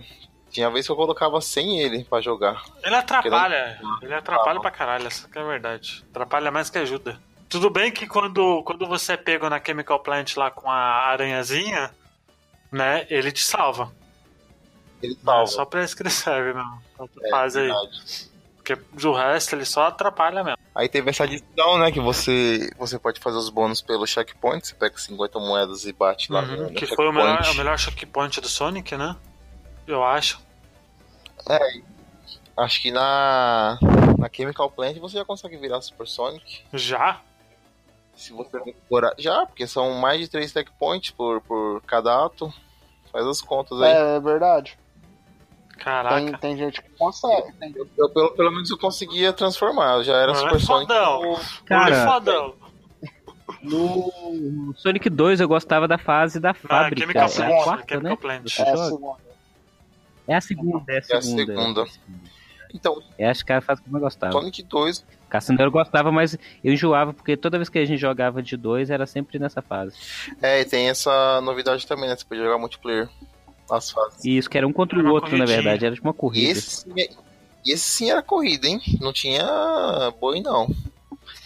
[0.52, 2.62] Tinha vez que eu colocava sem ele pra jogar.
[2.84, 6.04] Ele atrapalha, ele atrapalha pra caralho, essa que é a verdade.
[6.12, 7.20] Atrapalha mais que ajuda.
[7.50, 10.76] Tudo bem que quando, quando você é pego na Chemical Plant lá com a
[11.08, 11.92] aranhazinha,
[12.72, 13.92] né, ele te salva.
[15.02, 15.48] Ele É salva.
[15.48, 16.82] só pra isso que ele serve mesmo.
[16.98, 17.72] Outra É, fase aí.
[18.56, 20.58] Porque do resto ele só atrapalha mesmo.
[20.76, 21.92] Aí teve essa adição, né?
[21.92, 24.66] Que você, você pode fazer os bônus pelo checkpoint.
[24.68, 27.56] Você pega 50 moedas e bate lá no, Uhum, no que foi o melhor, o
[27.56, 29.16] melhor checkpoint do Sonic, né?
[29.88, 30.39] Eu acho.
[32.56, 33.78] Acho que na,
[34.17, 36.63] na Chemical Plant você já consegue virar Super Sonic.
[36.74, 37.22] Já?
[38.15, 39.13] Se você decorar.
[39.17, 42.54] Já, porque são mais de 3 checkpoints por, por cada ato.
[43.12, 43.91] Faz as contas aí.
[43.91, 44.78] É, é verdade.
[45.74, 46.38] Tem, Caraca.
[46.38, 47.52] tem gente que consegue.
[47.54, 49.96] Tem- Eu, pelo, pelo menos eu conseguia transformar.
[49.96, 50.94] Eu já era Não, é Super Sonic.
[50.94, 51.22] fodão.
[51.24, 52.56] no- Cara, Foi fodão.
[53.63, 57.02] No Sonic 2 eu gostava da fase da fábrica.
[57.02, 57.39] Chemical é Plant.
[57.52, 58.15] a na quarta, Chemical né?
[58.17, 58.60] Plant.
[58.60, 59.31] É a segunda.
[60.28, 61.46] É a segunda, é a É a segunda.
[61.46, 61.86] segunda.
[62.74, 64.32] Então, É, acho que a fase que eu mais gostava.
[64.34, 65.06] Sonic 2.
[65.30, 68.90] Cassandra eu gostava, mas eu enjoava, porque toda vez que a gente jogava de dois
[68.90, 69.98] era sempre nessa fase.
[70.42, 72.16] É, e tem essa novidade também, né?
[72.16, 73.10] Você pode jogar multiplayer
[73.70, 74.24] nas fases.
[74.24, 75.62] E isso que era um contra Era o outro, na corridinha.
[75.64, 76.52] verdade, era tipo uma E corrida.
[76.52, 77.10] esse, sim é-
[77.66, 78.80] e esse sim era corrida, hein?
[79.02, 79.46] Não tinha
[80.20, 80.68] boi, não.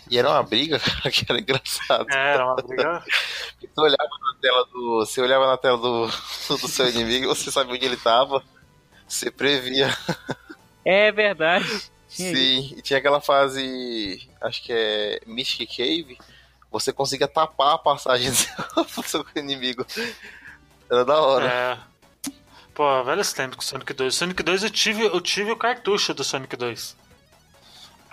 [0.10, 2.08] E era uma briga, cara, que era engraçado.
[2.12, 3.04] É, era uma briga.
[3.60, 5.00] Você olhava na tela do.
[5.06, 6.06] Você olhava na tela do,
[6.58, 8.44] do seu inimigo, você sabia onde ele tava.
[9.08, 9.96] Você previa.
[10.88, 11.66] É verdade.
[12.08, 14.30] Tinha Sim, e tinha aquela fase.
[14.40, 16.20] Acho que é Mystic Cave.
[16.70, 18.30] Você conseguia tapar a passagem
[18.96, 19.84] do seu inimigo.
[20.88, 21.48] Era da hora.
[21.48, 21.78] É.
[22.76, 24.14] Pô, velhos tempos com Sonic 2.
[24.14, 26.96] Sonic 2 eu tive, eu tive o cartucho do Sonic 2.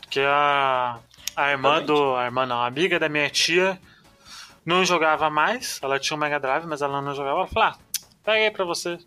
[0.01, 0.99] Porque a,
[1.37, 2.15] a irmã do.
[2.17, 3.79] A irmã não, a amiga da minha tia
[4.65, 5.79] não jogava mais.
[5.83, 7.41] Ela tinha um Mega Drive, mas ela não jogava.
[7.41, 7.79] Ela falou: ah,
[8.25, 8.99] pega aí pra você.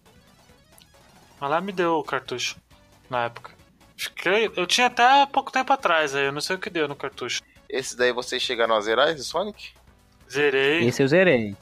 [1.42, 2.56] Ela me deu o cartucho
[3.10, 3.52] na época.
[3.98, 6.96] Fiquei, eu tinha até pouco tempo atrás aí, eu não sei o que deu no
[6.96, 7.42] cartucho.
[7.70, 9.70] Esse daí vocês chegaram a zerar esse Sonic?
[10.30, 10.86] Zerei.
[10.88, 11.56] Esse eu zerei.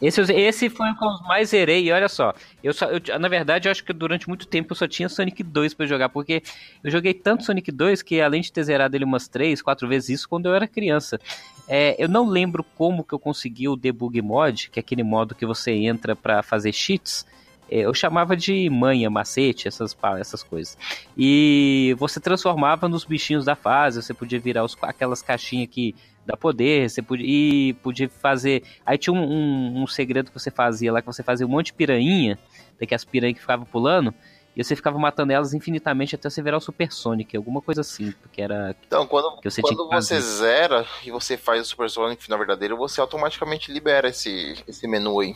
[0.00, 2.32] Esse, esse foi o que eu mais zerei, e olha só,
[2.64, 5.42] eu só, eu- na verdade eu acho que durante muito tempo eu só tinha Sonic
[5.42, 6.42] 2 pra jogar, porque
[6.82, 10.08] eu joguei tanto Sonic 2 que além de ter zerado ele umas 3, 4 vezes
[10.20, 11.20] isso quando eu era criança.
[11.68, 15.34] É, eu não lembro como que eu consegui o Debug Mod, que é aquele modo
[15.34, 17.26] que você entra pra fazer cheats,
[17.70, 20.76] eu chamava de manha, macete, essas, essas coisas.
[21.16, 25.94] E você transformava nos bichinhos da fase, você podia virar os- aquelas caixinhas que
[26.26, 28.62] dá poder, você podia, e podia fazer.
[28.84, 31.66] Aí tinha um, um- um segredo que você fazia lá, que você fazia um monte
[31.66, 32.38] de piranha,
[32.78, 34.12] daquelas piranhas que ficavam pulando,
[34.56, 38.12] e você ficava matando elas infinitamente até você virar o Super Sonic, alguma coisa assim,
[38.20, 38.74] porque era.
[38.86, 43.00] Então, quando, você quando você zera e você faz o Super Sonic final verdadeiro, você
[43.00, 45.34] automaticamente libera esse, esse menu aí.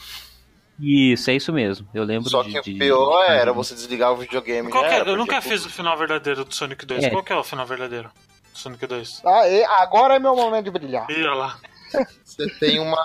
[0.81, 1.87] Isso, é isso mesmo.
[1.95, 4.71] Eu lembro Só que de- o pior de- era você desligar o videogame.
[4.71, 4.95] Qual que é?
[4.97, 7.05] era, Eu nunca tudo- fiz o final verdadeiro do Sonic 2.
[7.05, 7.11] É.
[7.11, 8.11] Qual que é o final verdadeiro
[8.53, 9.23] do Sonic 2?
[9.25, 11.09] Ah, e agora é meu momento de brilhar.
[11.11, 11.59] Ih, olha lá.
[12.25, 12.99] Você tem uma.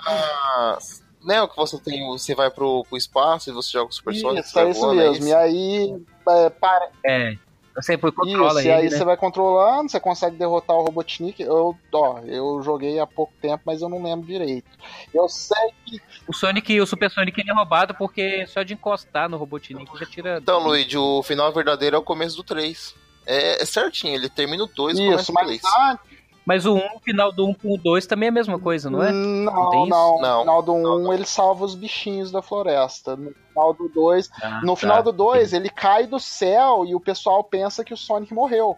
[1.23, 4.15] Né, o que você tem, você vai pro, pro espaço e você joga o Super
[4.15, 4.39] Sonic.
[4.45, 5.27] Isso, você é isso mesmo.
[5.27, 6.89] E aí, é, para...
[7.05, 7.35] É.
[7.75, 8.97] Você foi controla isso, e aí ele, né?
[8.97, 11.41] você vai controlando, você consegue derrotar o Robotnik.
[11.41, 14.69] Eu, ó, eu joguei há pouco tempo, mas eu não lembro direito.
[15.13, 19.29] Eu sei que O Sonic, o Super Sonic ele é roubado porque só de encostar
[19.29, 20.39] no Robotnik já tira.
[20.41, 22.95] Então, Luigi, o final verdadeiro é o começo do 3.
[23.25, 25.61] É, é certinho, ele termina o 2 e começa o mas 3.
[25.81, 26.18] antes,
[26.49, 28.89] Mas o 1, o final do 1 com o 2 também é a mesma coisa,
[28.89, 29.11] não é?
[29.11, 30.15] Não, tem não, isso?
[30.15, 30.39] No Não.
[30.39, 31.13] final do 1 Não, não.
[31.13, 33.15] ele salva os bichinhos da floresta.
[33.15, 34.75] No final do 2, Ah, no tá.
[34.77, 38.75] final do 2 ele cai do céu e o pessoal pensa que o Sonic morreu.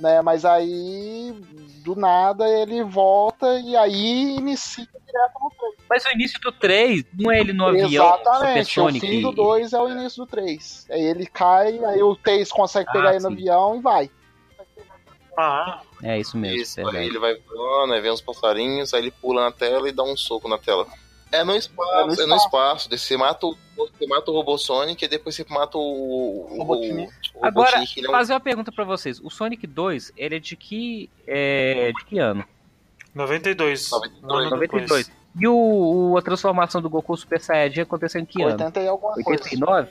[0.00, 1.32] Né, mas aí
[1.84, 5.74] do nada ele volta e aí inicia direto no 3.
[5.88, 9.72] Mas o início do 3 não é ele no avião Exatamente, o fim do 2
[9.72, 10.86] é o início do 3.
[10.90, 13.34] Aí ele cai, aí o 3 consegue Ah, pegar ele no sim.
[13.34, 14.10] avião e vai.
[15.38, 19.10] Ah, É isso mesmo, Isso, aí ele vai voando, aí vem uns passarinhos, aí ele
[19.12, 20.86] pula na tela e dá um soco na tela.
[21.30, 22.44] É no espaço, É é no no espaço.
[22.46, 22.90] espaço.
[22.90, 25.80] Daí Você mata o, você mata o Robô Sonic e depois você mata o.
[26.50, 27.10] o Robotnik.
[27.34, 29.18] o Agora, Robotnik, é um- fazer uma pergunta pra vocês.
[29.20, 31.08] O Sonic 2, ele é de que.
[31.26, 32.44] É, de que ano?
[33.14, 33.90] 92.
[33.90, 34.22] 92.
[34.24, 34.82] um ano 92.
[35.06, 35.12] depois.
[35.40, 35.54] E o,
[36.12, 38.52] o- a transformação do Goku Super Saiyajin aconteceu em que ano?
[38.52, 39.30] 80 e alguma coisa.
[39.30, 39.88] 89?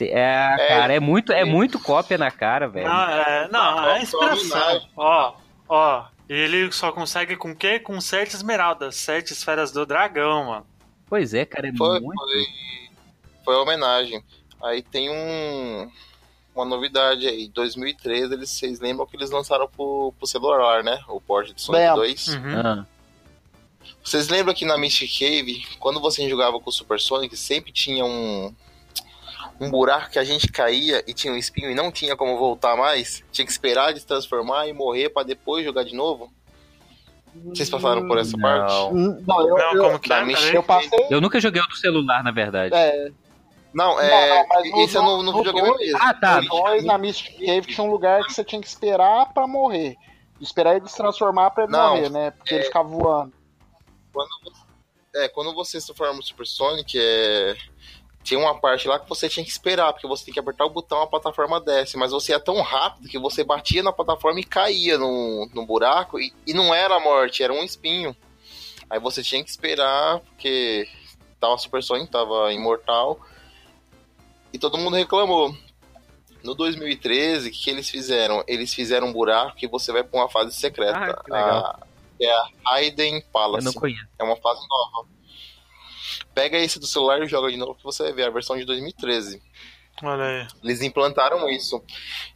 [0.00, 0.68] É, É.
[0.68, 2.88] cara, é muito, é muito cópia na cara, velho.
[2.88, 4.80] Não, é, não, é inspiração.
[4.96, 5.34] Ó,
[5.68, 6.04] ó.
[6.28, 7.78] Ele só consegue com o quê?
[7.78, 10.66] Com sete esmeraldas, sete esferas do dragão, mano.
[11.06, 12.18] Pois é, cara, é Foi, muito.
[12.22, 12.46] foi,
[13.44, 14.24] foi homenagem.
[14.62, 15.90] Aí tem um,
[16.54, 17.44] uma novidade aí.
[17.46, 21.00] Em 2013, eles, vocês lembram que eles lançaram pro, pro celular, né?
[21.08, 21.96] O port de Sonic Lembro.
[22.02, 22.28] 2.
[22.28, 22.60] Uhum.
[22.64, 22.86] Ah,
[24.02, 28.04] Vocês lembram que na Mystic Cave, quando você jogava com o Super Sonic, sempre tinha
[28.06, 28.54] um,
[29.60, 32.76] um buraco que a gente caía e tinha um espinho e não tinha como voltar
[32.76, 33.22] mais?
[33.30, 36.32] Tinha que esperar de se transformar e morrer pra depois jogar de novo?
[37.46, 38.42] Vocês passaram por essa Não.
[38.42, 38.72] parte?
[39.26, 40.56] Não, eu, Não, eu, como que é?
[40.56, 41.06] Eu passei.
[41.10, 42.74] eu nunca joguei o do celular, na verdade.
[42.74, 43.10] É,
[43.72, 44.10] Não, Não, é.
[44.10, 45.98] não, é no, no no videogame dois- mesmo.
[46.02, 46.40] Ah, tá.
[46.40, 49.96] dois, na Mystic Cave tinha um lugar que você tinha que esperar pra morrer.
[50.42, 52.30] Esperar ele se transformar pra ele Não, morrer, né?
[52.32, 53.32] Porque ele ficava voando.
[54.12, 54.62] Quando você,
[55.24, 57.56] é, quando você se transforma no Super Sonic, é,
[58.22, 60.70] tinha uma parte lá que você tinha que esperar, porque você tem que apertar o
[60.70, 61.96] botão, a plataforma desce.
[61.96, 66.18] Mas você é tão rápido que você batia na plataforma e caía no, no buraco,
[66.20, 68.16] e, e não era a morte, era um espinho.
[68.88, 70.86] Aí você tinha que esperar, porque
[71.40, 73.18] tava Super Sonic, tava imortal.
[74.52, 75.54] E todo mundo reclamou.
[76.44, 78.42] No 2013, o que, que eles fizeram?
[78.48, 80.98] Eles fizeram um buraco que você vai pra uma fase secreta.
[80.98, 81.58] Ah, que legal.
[81.58, 81.80] A-
[82.20, 83.64] é a Hayden Eu Palace.
[83.64, 84.06] não conheço.
[84.18, 85.08] É uma fase nova.
[86.34, 88.64] Pega esse do celular e joga de novo que você vai ver a versão de
[88.64, 89.42] 2013.
[90.02, 90.46] Olha aí.
[90.64, 91.82] Eles implantaram isso.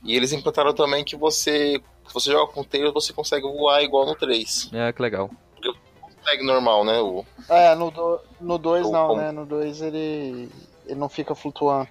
[0.05, 3.83] E eles implantaram também que você, se você joga com o Tails, você consegue voar
[3.83, 4.71] igual no 3.
[4.73, 5.31] É, que legal.
[6.03, 6.99] Consegue normal, né?
[7.01, 9.21] O, É, no 2 no dois Ou não, como?
[9.21, 9.33] né?
[9.33, 10.51] No 2 ele,
[10.85, 11.89] ele não fica flutuando.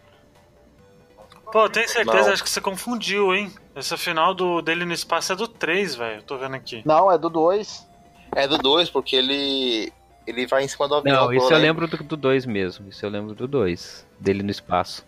[1.52, 2.34] Pô, tenho certeza, Não.
[2.34, 3.52] acho que você confundiu, hein?
[3.76, 6.24] Esse final do, dele no espaço é do 3, velho.
[6.24, 6.82] Tô vendo aqui.
[6.86, 7.88] Não, é do 2.
[8.36, 9.92] é do 2, porque ele.
[10.28, 11.26] Ele vai em cima do avião.
[11.26, 12.90] Não, isso eu lembro do 2 mesmo.
[12.90, 14.08] Isso eu lembro do 2.
[14.19, 15.06] Dele no espaço.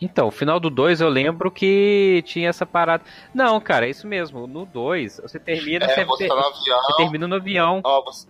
[0.00, 3.02] Então, o final do 2 eu lembro que tinha essa parada.
[3.32, 4.46] Não, cara, é isso mesmo.
[4.46, 6.82] No 2, você termina, É, você, você tá no avião.
[6.82, 7.80] você termina no avião.
[7.82, 8.26] Ó, você-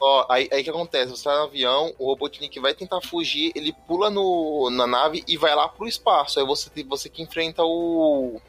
[0.00, 1.10] ó, aí aí que acontece?
[1.10, 5.36] Você tá no avião, o Robotnik vai tentar fugir, ele pula no, na nave e
[5.36, 6.38] vai lá pro espaço.
[6.38, 8.40] Aí você, você que enfrenta o.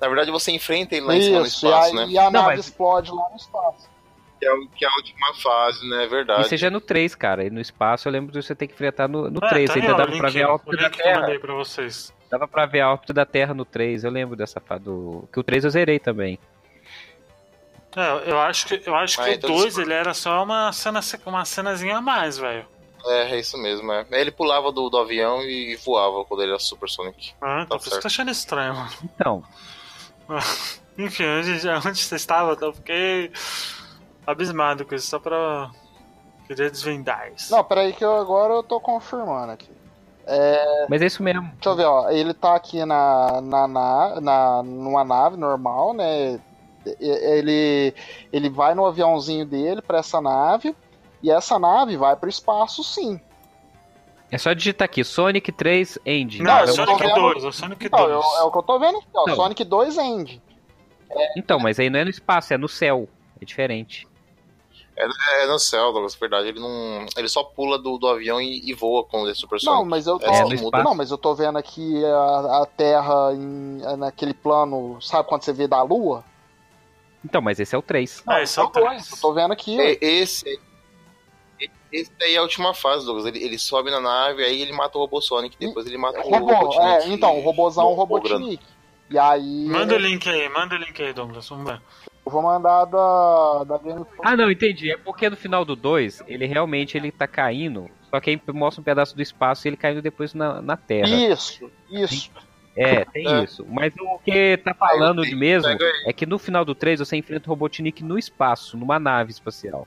[0.00, 2.06] Na verdade, você enfrenta ele lá em cima no Isso, e, espaço, aí, né?
[2.08, 3.88] e a Não, nave mas- explode lá no espaço.
[4.44, 6.04] Que é, o- que é a última fase, né?
[6.04, 6.42] É verdade.
[6.42, 7.44] Isso já é no 3, cara.
[7.44, 9.70] E no espaço eu lembro de você ter que enfrentar no, no É, 3.
[9.70, 11.38] tá Ainda dava pra ver a órbita da Terra.
[11.40, 12.12] pra vocês.
[12.30, 14.04] Dava pra ver a órbita da Terra no 3.
[14.04, 15.26] Eu lembro dessa do.
[15.32, 16.38] Que o 3 eu zerei também.
[17.96, 20.42] É, eu acho que, eu acho Ah, que então o 2 isso- ele era só
[20.42, 22.66] uma, cena, uma cenazinha a mais, velho.
[23.06, 24.04] É, é isso mesmo, é.
[24.10, 27.32] Ele pulava do, do avião e voava quando ele era Super Sonic.
[27.40, 28.06] Ah, Tá por isso que eu tô certo.
[28.06, 28.90] achando estranho, mano.
[29.04, 29.44] Então,
[30.98, 33.30] Enfim, onde, onde você estava, eu fiquei
[34.26, 35.70] abismado com isso, só pra.
[36.46, 37.50] Queria desvendar isso.
[37.54, 39.70] Não, peraí que eu, agora eu tô confirmando aqui.
[40.26, 41.42] É, Mas é isso mesmo.
[41.54, 42.10] deixa eu ver, ó.
[42.10, 46.38] Ele tá aqui na, na, na, na numa nave normal, né?
[47.00, 47.94] Ele,
[48.32, 50.74] ele vai no aviãozinho dele pra essa nave.
[51.22, 53.18] E essa nave vai pro espaço, sim.
[54.30, 56.42] É só digitar aqui, Sonic 3 End.
[56.42, 58.10] Não, é Sonic vendo- 2, é Sonic Então, 2.
[58.12, 59.26] eu- é o que eu tô vendo aqui, ó.
[59.28, 59.34] Não.
[59.36, 60.42] Sonic 2 End.
[61.36, 63.08] Então, mas aí não é no espaço, é no céu.
[63.40, 64.06] É diferente.
[64.96, 66.48] É no céu, Douglas, verdade.
[66.48, 67.04] Ele não.
[67.16, 69.88] Ele só pula do, do avião e, e voa com o Super Não, Sonic.
[69.90, 70.26] mas eu tô.
[70.26, 70.84] É, no espaço.
[70.84, 74.98] não, mas eu tô vendo aqui a, a Terra em- naquele plano.
[75.02, 76.24] Sabe quando você vê da Lua?
[77.24, 78.22] Então, mas esse é o 3.
[78.26, 79.12] Ah, esse é o Não, dois, 3.
[79.12, 79.80] Eu tô vendo aqui.
[79.80, 80.60] É, esse.
[81.92, 83.24] Esse daí é a última fase, Douglas.
[83.26, 86.22] Ele, ele sobe na nave, aí ele mata o Robô Sonic, depois ele mata o
[86.28, 86.84] Robô, Robotnik.
[86.84, 87.94] é, então, o robôzão, o.
[87.94, 88.60] Robotnik.
[89.10, 89.66] E aí.
[89.66, 91.48] Manda o link aí, manda o link aí, Douglas.
[91.48, 91.80] Vamos ver.
[92.26, 94.90] Eu vou mandar da, da Game Ah, não, entendi.
[94.90, 97.90] É porque no final do 2, ele realmente ele tá caindo.
[98.10, 101.08] Só que aí mostra um pedaço do espaço e ele caindo depois na, na Terra.
[101.08, 102.30] Isso, isso.
[102.76, 103.44] É, tem É.
[103.44, 103.64] isso.
[103.68, 105.68] Mas o que tá falando eu mesmo
[106.06, 109.86] é que no final do 3 você enfrenta o Robotnik no espaço, numa nave espacial.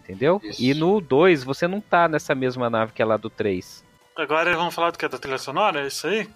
[0.00, 0.40] Entendeu?
[0.44, 0.62] Isso.
[0.62, 3.84] E no 2 você não tá nessa mesma nave que é lá do 3.
[4.16, 5.08] Agora vamos falar do que?
[5.08, 5.80] Da trilha sonora?
[5.84, 6.28] É isso aí?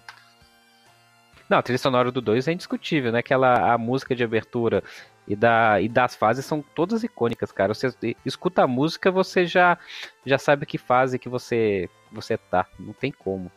[1.49, 3.19] Não, a trilha sonora do 2 é indiscutível, né?
[3.19, 4.83] Aquela a música de abertura
[5.27, 7.73] e, da, e das fases são todas icônicas, cara.
[7.73, 9.77] Você escuta a música, você já
[10.25, 12.67] já sabe que fase que você você tá.
[12.79, 13.51] Não tem como.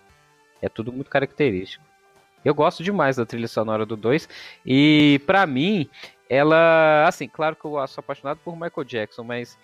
[0.61, 1.85] É tudo muito característico.
[2.45, 4.29] Eu gosto demais da trilha sonora do 2
[4.67, 5.89] e pra mim
[6.29, 9.59] ela, assim, claro que eu sou apaixonado por Michael Jackson, mas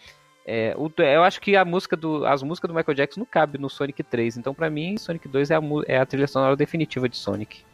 [0.46, 3.70] é, eu acho que a música do, as músicas do Michael Jackson não cabe no
[3.70, 7.16] Sonic 3, então pra mim Sonic 2 é a, é a trilha sonora definitiva de
[7.16, 7.64] Sonic.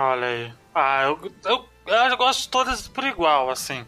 [0.00, 0.52] Olha aí.
[0.74, 3.84] Ah, eu, eu, eu gosto de todas por igual, assim.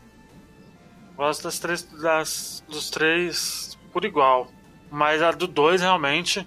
[1.16, 4.48] Gosto das três, das, dos três por igual.
[4.90, 6.46] Mas a do 2 realmente.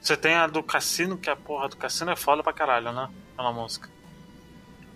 [0.00, 3.08] Você tem a do Cassino, que a porra do Cassino é foda pra caralho, né?
[3.34, 3.88] Aquela música.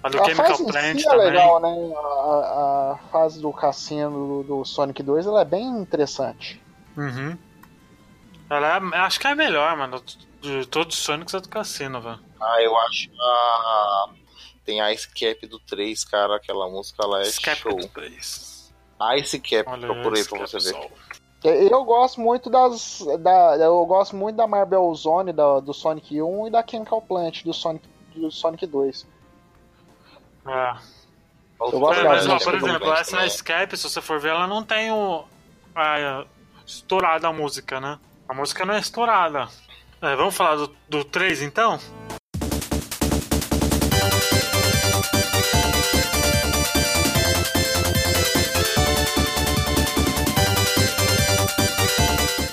[0.02, 1.26] A do A Chemical fase Plant si é também.
[1.26, 1.94] legal, né?
[1.96, 6.60] A, a fase do cassino do, do Sonic 2 ela é bem interessante.
[6.96, 7.36] Uhum.
[8.50, 10.02] Ela é, acho que é a melhor, mano.
[10.44, 12.20] De todos os Sonics é do Cassino, velho.
[12.38, 14.10] Ah, eu acho a.
[14.62, 16.36] Tem a Ice Cap do 3, cara.
[16.36, 17.74] Aquela música lá é Escape show.
[17.74, 18.74] do 3.
[19.16, 20.90] Ice Cap, Olha procurei esse pra você ver.
[21.42, 23.02] Eu gosto muito das.
[23.20, 27.42] Da, eu gosto muito da Marble Zone da, do Sonic 1 e da Chemical Plant
[27.42, 29.06] do Sonic, do Sonic 2.
[30.46, 30.76] É.
[31.58, 33.26] Eu gosto É, mas, ó, música por exemplo, Plant essa também.
[33.28, 35.24] Escape, se você for ver, ela não tem o.
[35.74, 36.26] A,
[36.66, 37.98] estourada a música, né?
[38.28, 39.48] A música não é estourada.
[40.04, 41.80] É, vamos falar do, do 3 então?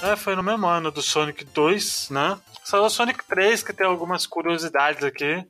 [0.02, 2.39] É, foi no mesmo ano do Sonic 2, né?
[2.64, 5.45] Só o Sonic 3 que tem algumas curiosidades aqui.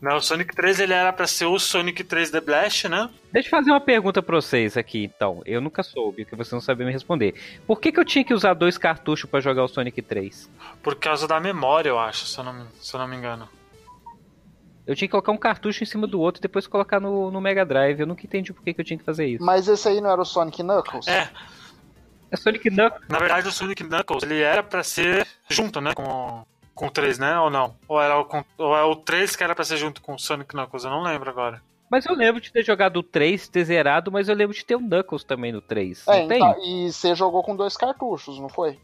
[0.00, 3.10] Né, o Sonic 3 ele era pra ser o Sonic 3 The Blast, né?
[3.30, 5.42] Deixa eu fazer uma pergunta pra vocês aqui, então.
[5.44, 7.34] Eu nunca soube, que vocês não sabem me responder.
[7.66, 10.50] Por que, que eu tinha que usar dois cartuchos pra jogar o Sonic 3?
[10.82, 13.46] Por causa da memória, eu acho, se eu não, se eu não me engano.
[14.86, 17.40] Eu tinha que colocar um cartucho em cima do outro e depois colocar no, no
[17.40, 18.00] Mega Drive.
[18.00, 19.44] Eu nunca entendi por que, que eu tinha que fazer isso.
[19.44, 21.06] Mas esse aí não era o Sonic Knuckles?
[21.06, 21.28] É,
[22.30, 23.06] É Sonic Knuckles.
[23.08, 25.92] na verdade o Sonic Knuckles ele era pra ser junto, né?
[25.94, 26.44] Com,
[26.80, 27.38] com o 3, né?
[27.38, 27.76] Ou não?
[27.86, 30.18] Ou, era o, com- ou é o 3 que era pra ser junto com o
[30.18, 30.84] Sonic Knuckles?
[30.84, 31.62] Eu não lembro agora.
[31.90, 34.76] Mas eu lembro de ter jogado o 3, ter zerado, mas eu lembro de ter
[34.76, 36.06] o Knuckles também no 3.
[36.08, 36.38] É, não tem?
[36.38, 38.78] então, e você jogou com dois cartuchos, não foi?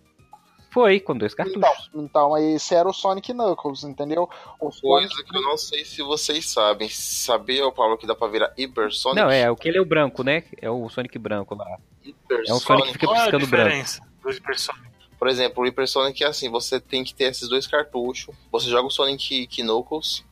[0.71, 1.89] Foi, com dois cartuchos.
[1.91, 4.29] Então, então esse era o Sonic Knuckles, entendeu?
[4.61, 6.89] O Coisa Sonic que eu não sei se vocês sabem.
[6.91, 9.23] Sabia, Paulo, que dá pra virar Hyper Sonic?
[9.23, 10.43] Não, é, aquele é o branco, né?
[10.61, 11.65] É o Sonic branco lá.
[12.05, 13.65] Hyper É um Sonic que fica Qual é a piscando branco.
[13.71, 14.86] diferença do Hyper Sonic?
[15.19, 18.35] Por exemplo, o Hyper Sonic é assim, você tem que ter esses dois cartuchos.
[18.53, 20.25] Você joga o Sonic Knuckles.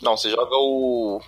[0.00, 1.20] Não, você joga o,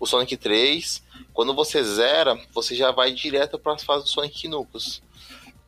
[0.00, 1.02] o Sonic 3.
[1.32, 5.02] Quando você zera, você já vai direto para as fases do Sonic Knuckles.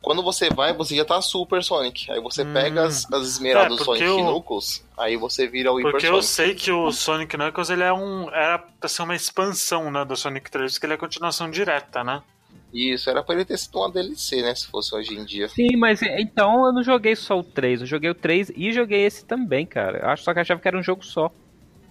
[0.01, 2.09] Quando você vai, você já tá Super Sonic.
[2.11, 2.53] Aí você Hum.
[2.53, 6.07] pega as, as esmeraldas É, do Sonic o- Knuckles, aí você vira o Hyper Porque
[6.07, 6.27] eu Sonic.
[6.27, 8.29] sei que o Sonic Knuckles ele é um.
[8.31, 12.01] Era pra ser uma expansão né, do Sonic 3, que ele é a continuação direta,
[12.03, 12.23] né?
[12.73, 14.53] Isso, era pra ele ter sido uma DLC, né?
[14.53, 15.47] Se fosse hoje em dia.
[15.49, 18.71] Sim, mas é- então eu não joguei só o 3, eu joguei o 3 e
[18.71, 19.99] joguei esse também, cara.
[19.99, 21.31] Eu acho só que eu achava que era um jogo só.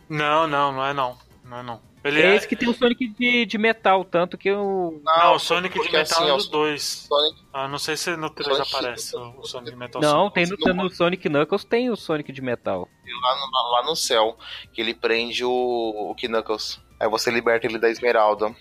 [0.09, 1.19] Não, não, não é não.
[1.45, 1.89] Não é não.
[2.05, 2.37] Ele é é.
[2.37, 5.03] esse que tem o Sonic de, de metal, tanto que eu.
[5.05, 6.83] Não, o Sonic de Metal assim, é ó, do 2.
[7.09, 10.01] Sonic, Ah, não sei se no 3 Sonic- aparece o o Sonic de Metal.
[10.01, 12.89] Não, tem no, não no Sonic Knuckles tem o Sonic de metal.
[13.23, 14.39] lá no, lá no céu,
[14.73, 16.81] que ele prende o, o Knuckles.
[17.01, 18.55] Aí você liberta ele da esmeralda.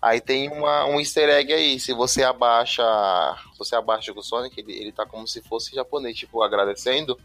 [0.00, 2.82] Aí tem uma, um easter egg aí, se você abaixa.
[3.52, 7.18] Se você abaixa o Sonic, ele, ele tá como se fosse japonês, tipo, agradecendo.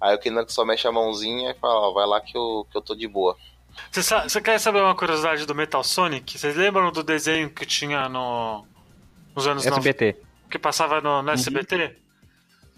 [0.00, 2.76] Aí o Knuckles só mexe a mãozinha e fala, ó, vai lá que eu, que
[2.76, 3.36] eu tô de boa.
[3.90, 6.38] Você, sa- você quer saber uma curiosidade do Metal Sonic?
[6.38, 8.64] Vocês lembram do desenho que tinha no,
[9.34, 9.80] nos anos 90?
[9.80, 10.16] SBT.
[10.50, 11.96] Que passava no, no SBT?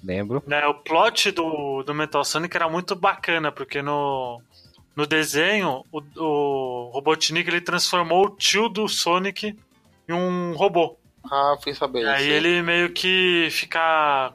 [0.05, 0.43] Lembro.
[0.47, 4.43] Né, o plot do, do Metal Sonic era muito bacana, porque no,
[4.95, 9.57] no desenho, o, o Robotnik ele transformou o tio do Sonic
[10.09, 10.99] em um robô.
[11.31, 12.07] Ah, fui saber.
[12.07, 12.31] Aí sim.
[12.31, 14.33] ele meio que fica.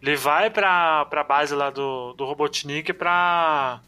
[0.00, 3.80] Ele vai pra, pra base lá do, do Robotnik pra.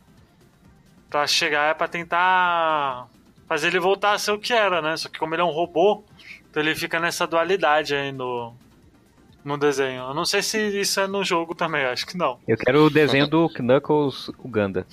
[1.10, 3.08] pra chegar pra tentar
[3.46, 4.96] fazer ele voltar a ser o que era, né?
[4.96, 6.02] Só que como ele é um robô,
[6.48, 8.54] então ele fica nessa dualidade aí no,
[9.44, 10.04] no desenho.
[10.08, 12.38] Eu não sei se isso é no jogo também, acho que não.
[12.48, 14.86] Eu quero o desenho do Knuckles Uganda.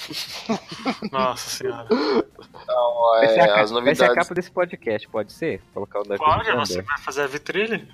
[1.12, 1.88] Nossa senhora.
[1.88, 4.16] Vai ser, é, a, as vai ser a novidades.
[4.16, 5.62] capa desse podcast, pode ser?
[5.74, 6.66] Colocar o Knuckles Pode, Uganda.
[6.66, 7.88] você vai fazer a vitrilha?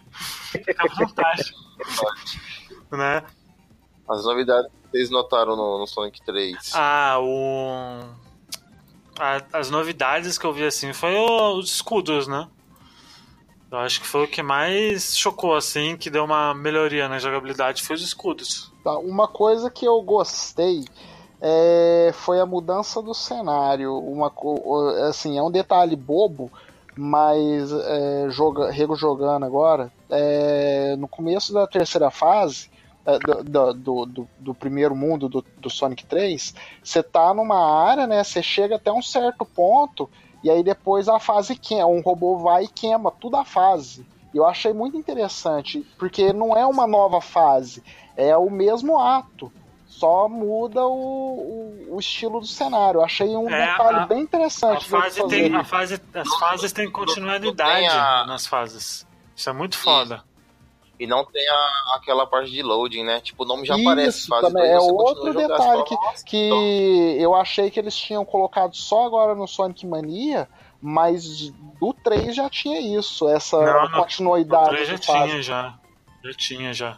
[0.52, 1.54] Fica vontade.
[2.92, 3.24] né?
[4.10, 6.72] As novidades que vocês notaram no, no Sonic 3.
[6.74, 8.02] Ah, o.
[9.20, 12.48] a- as novidades que eu vi assim foi o- os escudos, né?
[13.72, 17.84] Eu acho que foi o que mais chocou, assim, que deu uma melhoria na jogabilidade,
[17.84, 18.72] foi os escudos.
[18.84, 20.86] Tá, Uma coisa que eu gostei
[21.42, 23.94] é, foi a mudança do cenário.
[23.98, 24.32] Uma,
[25.10, 26.50] assim, é um detalhe bobo,
[26.96, 32.70] mas é, joga, Rego jogando agora, é, no começo da terceira fase,
[33.06, 36.54] é, do, do, do, do- primeiro mundo do, do Sonic 3,
[36.84, 38.24] você tá numa área, né?
[38.24, 40.10] Você chega até um certo ponto,
[40.44, 44.06] e aí depois a fase queima, um robô vai e queima toda a fase.
[44.34, 47.84] E Eu achei muito interessante, porque não é uma nova fase,
[48.16, 49.52] é o mesmo ato.
[49.88, 53.00] Só muda o, o, o estilo do cenário.
[53.00, 55.28] Eu achei um É, detalhe a- bem A interessante de fase fazer.
[55.50, 59.08] tem, a fase, as fases têm continuidade tem a- nas fases.
[59.36, 60.24] Isso é muito foda.
[61.00, 63.20] E não tem a- aquela parte de loading, né?
[63.22, 64.28] Tipo, o nome já Isso, aparece.
[64.28, 68.26] Fase também 2, é outro detalhe que, fala, "Nossa, que eu achei que eles tinham
[68.26, 70.50] colocado só agora no Sonic Mania,
[70.82, 75.76] mas do 3 já tinha isso, essa Não, no- O continuidade 3 já tinha, já.
[76.24, 76.98] Já tinha, já.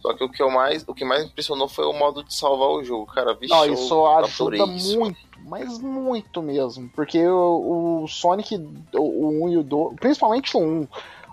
[0.00, 2.68] Só que o que, eu mais, o que mais impressionou foi o modo de salvar
[2.70, 3.34] o jogo, cara.
[3.34, 4.98] Vixe, Não, isso ajuda isso.
[4.98, 6.88] muito, mas muito mesmo.
[6.90, 8.56] Porque o, o Sonic,
[8.94, 10.88] o, o 1 e o 2, principalmente o 1,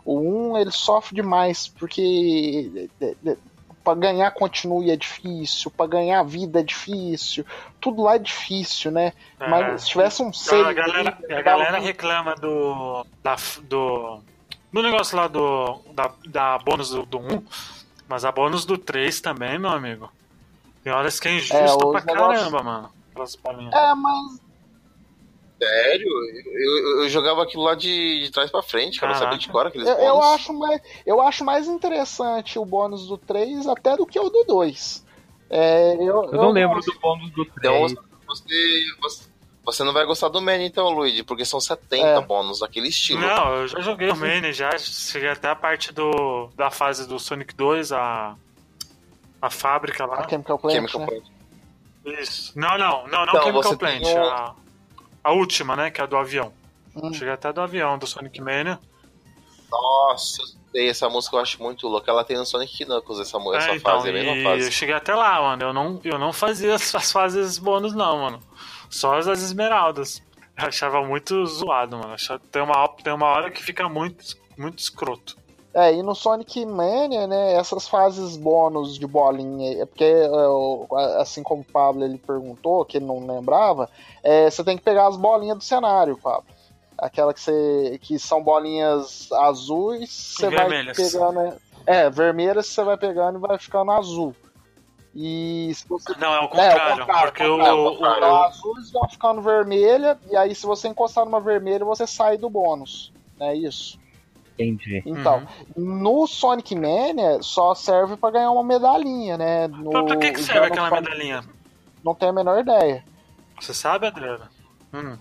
[0.06, 0.20] o
[0.54, 3.38] 1 ele sofre demais, porque é, é,
[3.84, 7.46] pra ganhar continue é difícil, pra ganhar vida é difícil,
[7.80, 9.14] tudo lá é difícil, né?
[9.40, 9.48] É.
[9.50, 10.74] Mas se tivesse um A save.
[10.74, 13.06] galera, a dava galera um- reclama do.
[13.24, 14.20] Da, do.
[14.72, 15.80] Do negócio lá do.
[15.94, 17.44] Da, da bônus do, do 1.
[18.08, 20.12] Mas a bônus do 3 também, meu amigo.
[20.84, 22.90] Tem horas que é injusto É, pra negócios- caramba, mano.
[23.74, 24.42] É, mas
[25.62, 26.08] Sério?
[26.08, 29.12] Eu, eu- eu jogava aquilo lá de, de trás pra frente, cara.
[29.14, 30.26] Eu sabia de cor aqueles eu, eu bônus.
[30.36, 34.44] acho mais, eu acho mais interessante o bônus do 3 até do que o do
[34.46, 35.06] 2.
[35.50, 36.94] É, eu, Eu não lembro gosto.
[36.94, 37.96] do bônus do Então 3.
[38.26, 38.46] você,
[39.02, 39.24] você,
[39.66, 42.22] você não vai gostar do Mania então, Luigi, porque são 70 É.
[42.22, 43.20] bônus daquele estilo.
[43.20, 47.20] Não, eu já joguei o Mane, já cheguei até a parte do, da fase do
[47.20, 48.36] Sonic 2, a,
[49.42, 50.30] a fábrica A lá.
[50.30, 51.08] Chemical Plant, Chemical né?
[51.08, 51.24] Plant.
[52.22, 52.58] Isso.
[52.58, 54.56] Não, não, não, não Então, Chemical Plant, um- a,
[55.24, 56.52] a última, né, que é a do avião.
[56.96, 57.14] Hum.
[57.14, 58.80] Cheguei até do avião, do Sonic Mania.
[59.72, 60.42] Nossa,
[60.72, 62.10] sei, essa música eu acho muito louca.
[62.12, 64.44] Ela tem no Sonic Knuckles essa, mu- essa É, então, fase, é a mesma e
[64.44, 64.66] fase.
[64.66, 65.64] eu cheguei até lá, mano.
[65.64, 68.40] Eu não, eu não fazia as, as fases bônus, não, mano.
[68.90, 70.22] Só as das esmeraldas.
[70.58, 72.14] Eu achava muito zoado, mano.
[72.14, 75.38] Achava- Tem uma, tem uma hora que fica muito, muito escroto.
[75.72, 81.44] É, e no Sonic Mania, né, essas fases bônus de bolinha, é porque, é, assim
[81.44, 83.88] como o Pablo ele perguntou, que ele não lembrava,
[84.24, 86.46] é, você tem que pegar as bolinhas do cenário, Pablo.
[86.98, 90.98] Aquela que, você, que são bolinhas azuis, você vai vermelhas.
[90.98, 91.34] pegando.
[91.40, 91.58] né?
[91.86, 94.36] É, vermelhas você vai pegando e vai ficando azul.
[95.16, 96.94] E se você Não, é o É, contrário.
[96.94, 98.18] o contrário, porque o o, contrário, o- contrário.
[98.18, 102.50] Então, azuis vão ficando vermelha, e aí se você encostar numa vermelha, você sai do
[102.50, 103.12] bônus.
[103.40, 103.98] É isso.
[104.54, 105.02] Entendi.
[105.06, 109.68] Então, no Sonic Mania só serve pra ganhar uma medalhinha, né?
[109.70, 111.44] No, Pra, que, que serve aquela Sonic- medalhinha?
[112.04, 113.04] Não tenho a menor ideia.
[113.60, 114.48] Você sabe, Adriano?
[114.94, 115.18] Hum.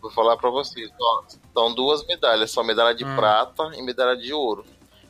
[0.00, 0.90] Vou falar pra vocês.
[1.00, 1.22] Ó,
[1.54, 3.16] são duas medalhas, são medalha de Hum.
[3.16, 4.64] prata e medalha de ouro.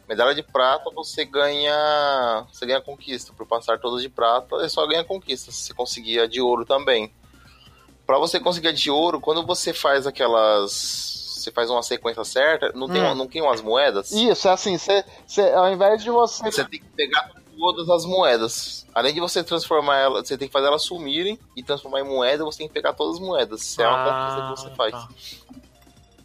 [0.09, 2.45] Medalha de prata você ganha.
[2.53, 3.33] Você ganha conquista.
[3.33, 5.51] Por passar todas de prata, é só ganha conquista.
[5.51, 7.13] Se você conseguir a de ouro também.
[8.07, 11.11] Pra você conseguir a de ouro, quando você faz aquelas.
[11.43, 13.15] Você faz uma sequência certa, não tem, Hum.
[13.17, 14.13] não tem umas moedas?
[14.13, 16.45] Isso, é assim, você, você, ao invés de você.
[16.45, 18.87] Você tem que pegar todas as moedas.
[18.95, 22.45] Além de você transformar elas, você tem que fazer elas sumirem e transformar em moeda,
[22.45, 23.63] você tem que pegar todas as moedas.
[23.63, 24.93] Isso é uma conquista que você Ah, faz.
[24.93, 25.09] tá.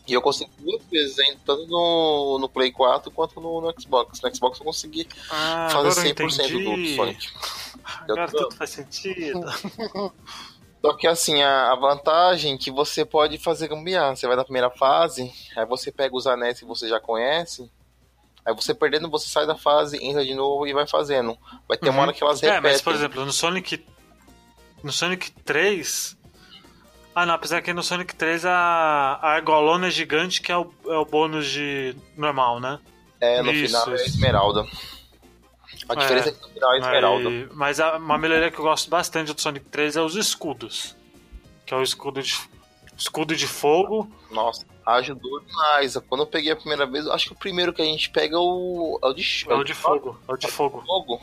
[0.07, 1.37] E eu consegui duas vezes, hein?
[1.45, 4.21] Tanto no, no Play 4 quanto no, no Xbox.
[4.21, 6.95] No Xbox eu consegui Ah, fazer agora eu 100% do.
[6.95, 7.27] Sonic.
[7.83, 9.41] Agora tô- tudo faz sentido.
[10.81, 14.15] Só que assim, a, a vantagem é que você pode fazer gambiarra.
[14.15, 17.69] Você vai na primeira fase, aí você pega os anéis que você já conhece,
[18.47, 21.37] aí você perdendo, você sai da fase, entra de novo e vai fazendo.
[21.67, 22.03] Vai ter uma Uhum.
[22.03, 22.71] hora que elas É, repetem.
[22.71, 23.85] mas por exemplo, no Sonic.
[24.83, 26.15] No Sonic 3.
[27.13, 28.51] Ah não, apesar que no Sonic 3 a,
[29.21, 32.79] a argolona é gigante, que é o, é o bônus de normal, né?
[33.19, 34.05] é, no Isso, final é a isso.
[34.05, 34.67] Esmeralda.
[35.89, 35.95] A É.
[35.97, 37.29] diferença é que no final é a Esmeralda.
[37.29, 40.95] Aí- mas a- uma melhoria que eu gosto bastante do Sonic 3 é os escudos.
[41.65, 42.39] Que é o escudo de,
[42.95, 44.07] escudo de fogo.
[44.31, 44.63] Nossa,
[44.95, 45.97] ajudou demais.
[46.07, 48.35] Quando eu peguei a primeira vez, eu acho que o primeiro que a gente pega
[48.35, 50.17] é o, é o de, É o de fogo.
[50.27, 50.83] É o de fogo.
[50.85, 51.21] fogo.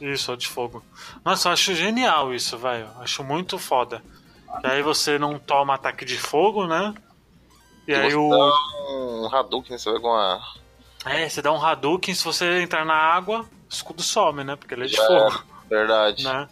[0.00, 0.82] Isso, é o de fogo.
[1.24, 2.88] Nossa, eu acho genial isso, velho.
[3.00, 4.02] Acho muito foda.
[4.62, 6.94] E aí você não toma ataque de fogo, né?
[7.86, 8.28] E aí você o.
[8.30, 8.52] dá
[9.28, 9.78] um Hadouken?
[9.78, 10.40] Você vai com a.
[11.04, 14.56] É, você dá um Hadouken, se você entrar na água, o escudo some, né?
[14.56, 16.22] Porque ele é de Já fogo, Verdade.
[16.24, 16.48] né?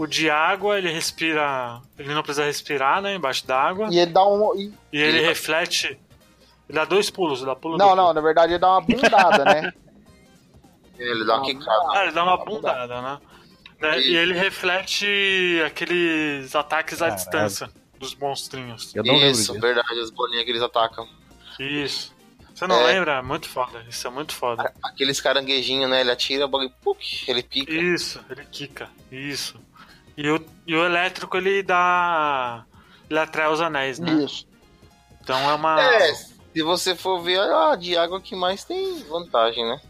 [0.00, 1.82] O de água, ele respira.
[1.98, 3.14] Ele não precisa respirar, né?
[3.16, 3.88] Embaixo d'água.
[3.90, 4.54] E ele dá um.
[4.58, 5.88] e- E ele reflete.
[6.68, 9.72] Ele dá dois pulos, dá pulo Não, não, na verdade ele dá uma bundada, né?
[10.98, 11.86] Ele dá uma Ah, quicada.
[11.92, 13.18] Ah, ele dá uma bundada, né?
[13.80, 14.00] Né?
[14.00, 15.06] E ele reflete
[15.64, 17.16] aqueles ataques à Caralho.
[17.16, 18.94] distância dos monstrinhos.
[18.94, 21.08] Eu não Isso, lembro verdade, as bolinhas que eles atacam.
[21.58, 22.14] Isso.
[22.54, 22.92] Você não É.
[22.92, 23.22] lembra?
[23.22, 23.82] Muito foda.
[23.88, 24.70] Isso é muito foda.
[24.82, 26.02] Aqueles caranguejinhos, né?
[26.02, 27.72] Ele atira, o bagulho, puk, ele pica.
[27.72, 28.90] Isso, ele quica.
[29.10, 29.58] Isso.
[30.16, 32.64] E o, e o elétrico ele dá.
[33.08, 34.12] Ele atrai os anéis, né?
[34.24, 34.46] Isso.
[35.20, 35.80] Então é uma.
[35.80, 39.80] É, se você for ver, a de água que mais tem vantagem, né?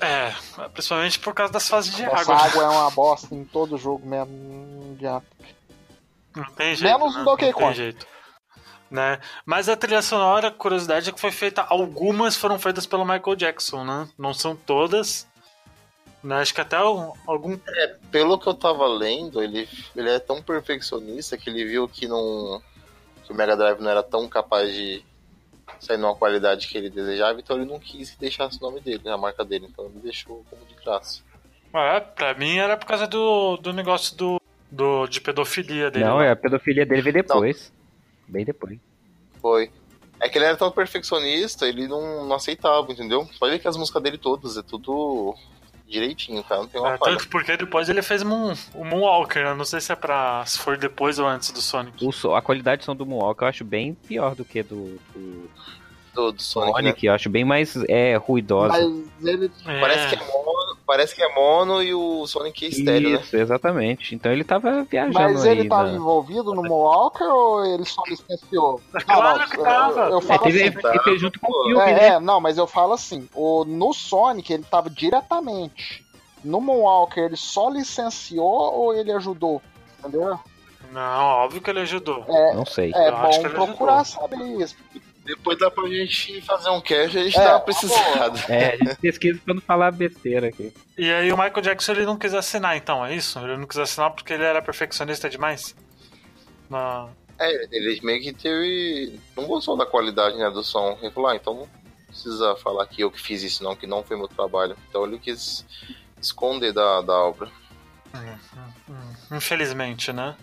[0.00, 0.34] É,
[0.68, 2.36] principalmente por causa das fases de Essa água.
[2.36, 4.32] água é uma bosta em todo jogo mesmo.
[4.32, 5.26] Não adianta.
[6.34, 6.98] Não tem jeito.
[6.98, 7.22] Menos né?
[7.22, 7.74] Não tem Kong.
[7.74, 8.06] jeito.
[8.90, 9.18] Né?
[9.44, 11.62] Mas a trilha sonora, curiosidade, é que foi feita.
[11.62, 14.08] Algumas foram feitas pelo Michael Jackson, né?
[14.18, 15.26] Não são todas.
[16.24, 16.36] Né?
[16.36, 17.58] Acho que até um- algum.
[18.10, 22.62] Pelo que eu tava lendo, ele, ele é tão perfeccionista que ele viu que, não,
[23.24, 25.04] que o Mega Drive não era tão capaz de
[25.78, 29.06] sair numa qualidade que ele desejava, então ele não quis que deixasse o nome dele,
[29.08, 31.22] a marca dele, então ele deixou como de graça.
[31.74, 36.04] É, pra mim era por causa do, do negócio do, do, de pedofilia dele.
[36.06, 36.24] Não, lá.
[36.24, 37.70] é a pedofilia dele veio depois.
[38.26, 38.78] Bem depois.
[39.42, 39.70] Foi.
[40.20, 43.28] É que ele era tão perfeccionista, ele não, não aceitava, entendeu?
[43.38, 45.34] Pode ver que as músicas dele todas é tudo
[45.94, 47.12] direitinho, cara, não tem uma É, falha.
[47.16, 49.54] tanto porque depois ele fez Moon, o Moonwalker, né?
[49.54, 50.44] Não sei se é pra.
[50.46, 52.04] se foi depois ou antes do Sonic.
[52.04, 55.50] O a qualidade de som do Moonwalk eu acho bem pior do que do, do
[56.14, 56.82] Do, do Sonic, né?
[56.90, 57.06] Sonic.
[57.06, 58.72] Eu acho bem mais é, ruidosa.
[59.20, 59.50] Mas ele.
[59.66, 63.20] É, Parece que é mono, parece que é mono e o Sonic é estéreo, né?
[63.20, 64.14] Isso, exatamente.
[64.14, 65.50] Então ele tava viajando Mas aí.
[65.58, 68.80] ele tava na- envolvido no Moonwalker ou ele só licenciou?
[69.06, 70.00] Claro que eu- tava.
[70.02, 70.88] Eu, eu É, falo teve, assim.
[70.88, 72.06] ele fez junto com o Phil, É, né?
[72.08, 76.04] é, não, mas eu falo assim, o, no Sonic ele tava diretamente.
[76.44, 79.62] No Moonwalker ele só licenciou ou ele ajudou?
[79.98, 80.38] Entendeu?
[80.92, 82.24] Não, óbvio que ele ajudou.
[82.54, 82.92] Não sei.
[82.94, 84.28] É Eu acho que bom ele procurar ajudou.
[84.28, 84.76] saber isso.
[85.24, 88.38] Depois dá pra gente fazer um cast, a gente É, tá precisada.
[88.48, 90.72] É, a gente pesquisa pra não falar besteira aqui.
[90.98, 93.38] E aí o Michael Jackson ele não quis assinar, então, é isso?
[93.38, 95.74] Ele não quis assinar porque ele era perfeccionista demais?
[96.68, 97.08] Na...
[97.38, 99.18] É, ele meio que teve.
[99.36, 100.98] Não gostou da qualidade né, do som.
[101.02, 101.68] Ele falou, ah, então não
[102.06, 104.76] precisa falar que eu que fiz isso, não, que não foi meu trabalho.
[104.88, 105.64] Então ele quis
[106.20, 107.50] esconder da, da obra.
[109.32, 110.36] Infelizmente, né?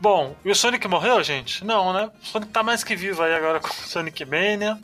[0.00, 1.64] Bom, e o Sonic morreu, gente?
[1.64, 2.10] Não, né?
[2.22, 4.78] O Sonic tá mais que vivo aí agora com o Sonic Mania.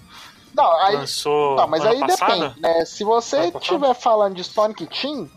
[0.55, 2.49] Não, aí, Lançou não mas aí passado.
[2.49, 2.85] depende, né?
[2.85, 5.29] Se você estiver falando de Sonic Team,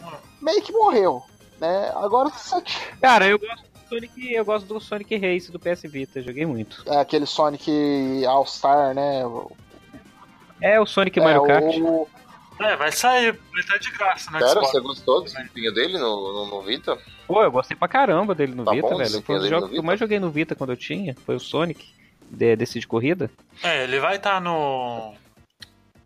[0.42, 1.24] meio que morreu,
[1.60, 1.92] né?
[1.96, 2.64] Agora se você
[3.02, 6.84] Cara, eu gosto do Sonic, eu gosto do Sonic Race do PS Vita, joguei muito.
[6.88, 9.26] é aquele Sonic All-Star, né?
[9.26, 9.52] O-
[10.62, 11.64] É o Sonic é, Mario Kart.
[11.80, 12.08] o-
[12.60, 14.39] É, vai sair, vai estar de graça, né?
[14.39, 14.72] Xbox.
[14.72, 16.97] você gostou do desempenho dele no, no, no Vita?
[17.28, 19.22] Pô, eu gostei pra caramba dele no Tá Vita, bom o velho.
[19.22, 21.16] Foi um dos jogos no que eu mais joguei no Vita quando eu tinha.
[21.26, 21.86] Foi o Sonic,
[22.30, 23.30] de, desse de corrida.
[23.64, 25.14] É, ele vai estar no.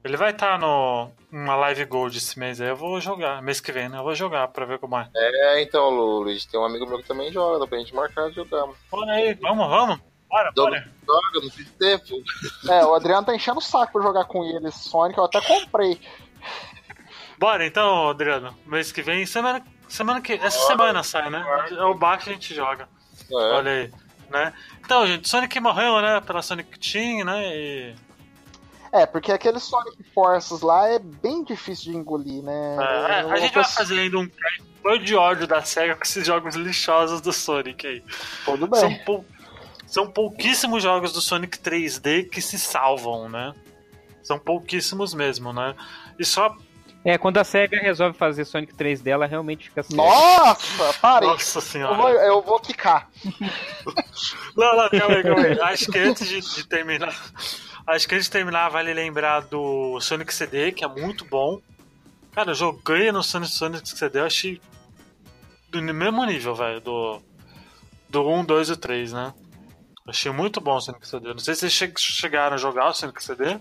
[0.04, 1.10] Ele vai estar no.
[1.32, 2.68] Uma Live Gold esse mês aí.
[2.68, 3.42] Eu vou jogar.
[3.42, 4.00] Mês que vem, né?
[4.00, 5.08] Eu vou jogar pra ver como é.
[5.16, 8.28] É, então, Lu- Luiz, tem um amigo meu que também joga, dá pra gente marcar
[8.30, 8.68] de jogar.
[8.92, 10.00] Olha aí, vamos, vamos.
[10.30, 10.92] Bora, Joga, bora.
[11.06, 12.06] joga, não fiz tempo.
[12.70, 14.68] É, o Adriano tá enchendo o saco pra jogar com ele.
[14.70, 16.00] Esse Sonic eu até comprei.
[17.38, 18.56] Bora então, Adriano.
[18.66, 20.34] Mês que vem, semana, semana que.
[20.34, 21.44] Essa semana sai, né?
[21.72, 22.88] É o bar que a gente joga.
[23.32, 23.92] É, Olha aí,
[24.30, 24.54] né?
[24.84, 26.22] Então, gente, Sonic morreu, né?
[26.22, 27.42] Pela Sonic Team, né?
[27.56, 27.96] E.
[28.92, 32.76] É, porque aquele Sonic Forces lá é bem difícil de engolir, né?
[33.10, 34.30] É, Eu- a gente vai fazer ainda um
[34.82, 38.04] foi de ódio da SEGA com esses jogos lixosos do Sonic aí.
[38.44, 39.04] Tudo São, bem.
[39.06, 39.26] pou-
[39.88, 43.54] são pouquíssimos jogos do Sonic 3D que se salvam, né?
[44.24, 45.74] São pouquíssimos mesmo, né?
[46.22, 46.56] E só
[47.04, 49.98] É, quando a SEGA resolve fazer Sonic 3 dela, realmente fica sério.
[49.98, 51.28] Nossa, parei.
[51.30, 51.96] Nossa Eu senhora.
[51.98, 53.10] vou, eu vou quicar.
[54.56, 55.60] Não, não, calma aí, calma aí.
[55.62, 57.16] Acho que antes de, de terminar.
[57.88, 61.60] Acho que antes de terminar, vale lembrar do Sonic CD, que é muito bom.
[62.34, 64.62] Cara, eu joguei no Sonic, Sonic CD, eu achei
[65.70, 67.22] do mesmo nível, velho, do,
[68.10, 69.34] do 1, 2 e 3, né?
[70.08, 71.30] Achei muito bom o Sonic CD.
[71.30, 73.58] Não sei se vocês che- chegaram a jogar o Sonic CD,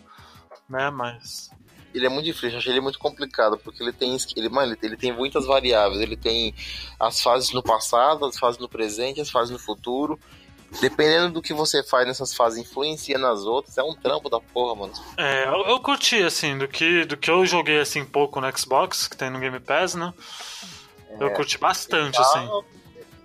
[0.68, 0.90] né?
[0.90, 1.50] Mas.
[1.92, 4.96] Ele é muito difícil, eu achei ele muito complicado, porque ele tem, ele, mano, ele,
[4.96, 6.00] tem muitas variáveis.
[6.00, 6.54] Ele tem
[6.98, 10.18] as fases no passado, as fases no presente, as fases no futuro.
[10.80, 13.76] Dependendo do que você faz nessas fases, influencia nas outras.
[13.76, 14.92] É um trampo da porra, mano.
[15.16, 19.08] É, eu, eu curti, assim, do que, do que eu joguei, assim, pouco no Xbox,
[19.08, 20.14] que tem no Game Pass, né?
[21.18, 22.48] Eu curti bastante, Tá- assim.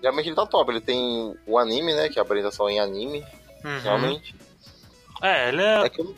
[0.01, 0.71] Realmente ele tá top.
[0.71, 2.09] Ele tem o anime, né?
[2.09, 3.23] Que é a apresentação em anime,
[3.63, 3.79] Uhum.
[3.79, 4.35] realmente.
[5.21, 6.15] É, ele é, É que ele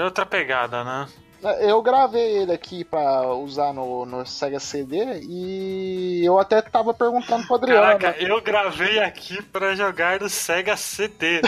[0.00, 1.08] é outra pegada, né?
[1.60, 7.46] Eu gravei ele aqui pra usar no, no Sega CD e eu até tava perguntando
[7.46, 7.98] pro Adriano.
[7.98, 11.40] Caraca, eu gravei aqui pra jogar no Sega CD.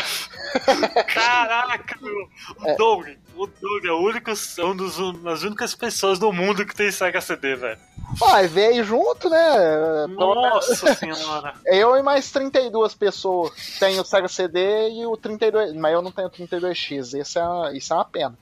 [1.13, 2.29] Caraca, meu.
[2.73, 6.65] O Doug, o Doug é o único, é um dos, das únicas pessoas do mundo
[6.65, 7.79] que tem Sega CD, velho.
[8.23, 10.07] Ah, veio junto, né?
[10.09, 11.55] Nossa senhora.
[11.65, 15.73] Eu e mais 32 pessoas têm o Sega CD e o 32.
[15.75, 17.19] Mas eu não tenho o 32X.
[17.19, 18.39] Esse é, isso é uma pena.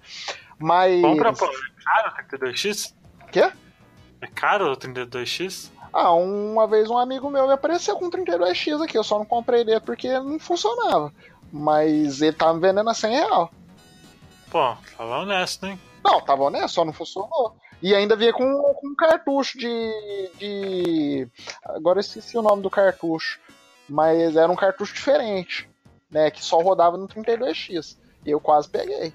[0.59, 1.01] Mas.
[1.01, 1.47] Compra, pô.
[1.47, 2.95] É caro o 32X?
[3.31, 3.53] Quê?
[4.21, 5.71] É caro o 32X?
[5.93, 8.99] Ah, uma vez um amigo meu me apareceu com 32X aqui.
[8.99, 11.13] Eu só não comprei dele porque não funcionava.
[11.53, 13.51] Mas ele tava me vendendo a 100 real.
[14.51, 15.81] Pô, fala honesto, hein?
[16.05, 17.57] Não, tava honesto, só não funcionou.
[17.81, 18.45] E ainda vinha com,
[18.75, 21.29] com um cartucho de, de.
[21.65, 23.39] Agora eu esqueci o nome do cartucho.
[23.89, 25.69] Mas era um cartucho diferente.
[26.11, 26.31] Né?
[26.31, 27.97] Que só rodava no 32X.
[28.27, 29.13] E eu quase peguei.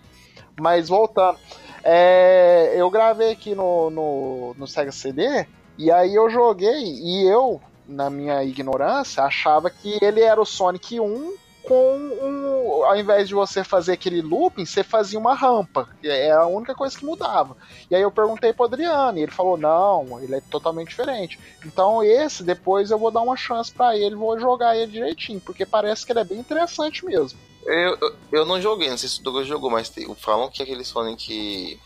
[0.60, 1.38] Mas voltando.
[1.84, 5.45] é, eu gravei aqui no, no, no Sega CD.
[5.78, 6.84] E aí eu joguei.
[6.84, 12.84] E eu, na minha ignorância, achava que ele era o Sonic 1 com um.
[12.84, 15.88] Ao invés de você fazer aquele looping, você fazia uma rampa.
[16.04, 17.56] É a única coisa que mudava.
[17.89, 21.39] E aí eu perguntei pro Adriano, e ele falou: não, ele é totalmente diferente.
[21.66, 25.66] Então esse, depois eu vou dar uma chance pra ele, vou jogar ele direitinho, porque
[25.66, 27.39] parece que ele é bem interessante mesmo.
[27.66, 30.61] Eu, eu, eu não joguei, não sei se o Douglas jogou, mas tem- falam que
[30.61, 31.80] aquele Sonic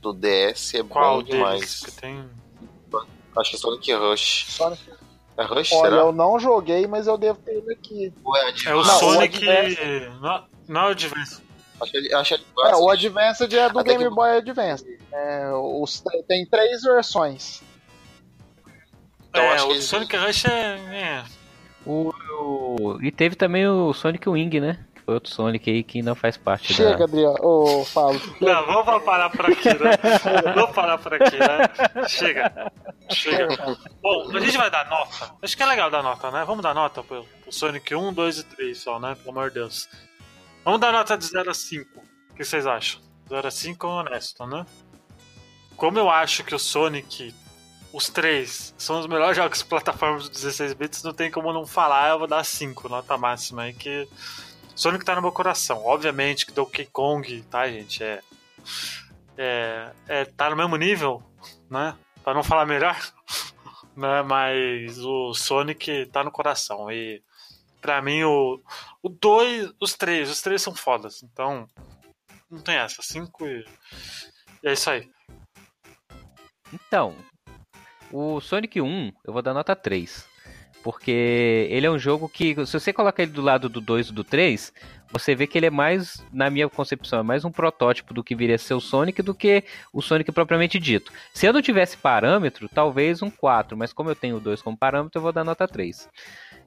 [0.00, 1.36] do DS é Qual bom deles?
[1.38, 1.80] demais.
[1.80, 2.28] Que tem.
[3.36, 4.46] Acho que é Sonic Rush.
[4.50, 4.82] Sonic-
[5.36, 6.02] É Rush, Olha, será?
[6.02, 8.12] eu não joguei, mas eu devo ter ele aqui.
[8.66, 8.84] É É o?
[8.84, 9.44] Não, Sonic.
[10.20, 11.42] Não, não é o Advance.
[11.80, 13.42] Acho que acho que É, o Advance.
[13.44, 14.98] Advanced é do Até Game que- Boy Advance.
[15.12, 17.62] É, os, tem três versões.
[19.30, 20.76] Então, é, acho o Sonic Rush é.
[20.92, 21.24] é.
[21.84, 24.83] O, o- e teve também o Sonic Wing, né?
[25.04, 27.04] Foi outro Sonic aí que não faz parte Chega, da...
[27.04, 27.36] Adriano.
[27.42, 28.20] Ô, Fábio.
[28.40, 30.54] Não, vamos parar por aqui, né?
[30.54, 32.08] Vamos parar por aqui, né?
[32.08, 32.72] Chega.
[33.10, 33.78] Chega.
[34.00, 35.34] Bom, a gente vai dar nota.
[35.42, 36.42] Acho que é legal dar nota, né?
[36.46, 39.14] Vamos dar nota pro, pro Sonic 1, 2 e 3 só, né?
[39.14, 39.88] Pelo amor de Deus.
[40.64, 42.00] Vamos dar nota de 0 a 5.
[42.30, 43.00] O que vocês acham?
[43.28, 44.64] 0 a 5 é honesto, né?
[45.76, 47.34] Como eu acho que o Sonic,
[47.92, 51.66] os três, são os melhores jogos de plataformas de 16 bits, não tem como não
[51.66, 54.08] falar, eu vou dar 5, nota máxima aí, que
[54.74, 55.84] Sonic tá no meu coração.
[55.84, 58.02] Obviamente que Donkey Kong, tá, gente?
[58.02, 58.22] É,
[59.36, 61.22] é, é, tá no mesmo nível,
[61.70, 61.96] né?
[62.22, 62.96] Pra não falar melhor,
[63.96, 64.22] né?
[64.22, 66.90] Mas o Sonic tá no coração.
[66.90, 67.22] E
[67.80, 68.60] pra mim, o,
[69.02, 71.22] o dois, os três, os três são fodas.
[71.22, 71.66] Então,
[72.50, 73.02] não tem essa.
[73.02, 73.64] Cinco e,
[74.64, 75.08] é isso aí.
[76.72, 77.14] Então,
[78.10, 80.26] o Sonic 1, eu vou dar nota 3.
[80.84, 84.12] Porque ele é um jogo que, se você colocar ele do lado do 2 e
[84.12, 84.70] do 3,
[85.10, 88.34] você vê que ele é mais, na minha concepção, é mais um protótipo do que
[88.34, 89.64] viria a ser o Sonic do que
[89.94, 91.10] o Sonic propriamente dito.
[91.32, 94.76] Se eu não tivesse parâmetro, talvez um 4, mas como eu tenho o 2 como
[94.76, 96.06] parâmetro, eu vou dar nota 3.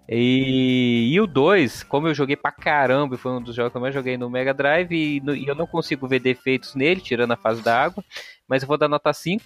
[0.10, 3.78] E, e o 2, como eu joguei pra caramba, e foi um dos jogos que
[3.78, 7.02] eu mais joguei no Mega Drive, e, no- e eu não consigo ver defeitos nele,
[7.02, 8.04] tirando a fase da água,
[8.48, 9.44] mas eu vou dar nota 5.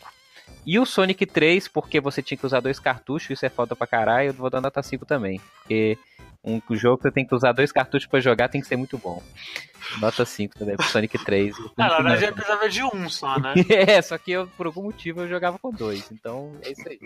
[0.65, 3.87] E o Sonic 3, porque você tinha que usar dois cartuchos, isso é falta pra
[3.87, 5.41] caralho, eu vou dar nota 5 também.
[5.59, 5.97] Porque
[6.43, 8.97] um jogo que você tem que usar dois cartuchos pra jogar tem que ser muito
[8.97, 9.21] bom.
[9.99, 11.57] Nota 5 também pro Sonic 3.
[11.57, 13.53] O Ah, na verdade, eu precisava de um só, né?
[13.69, 16.99] É, só que eu, por algum motivo eu jogava com dois, então é isso aí.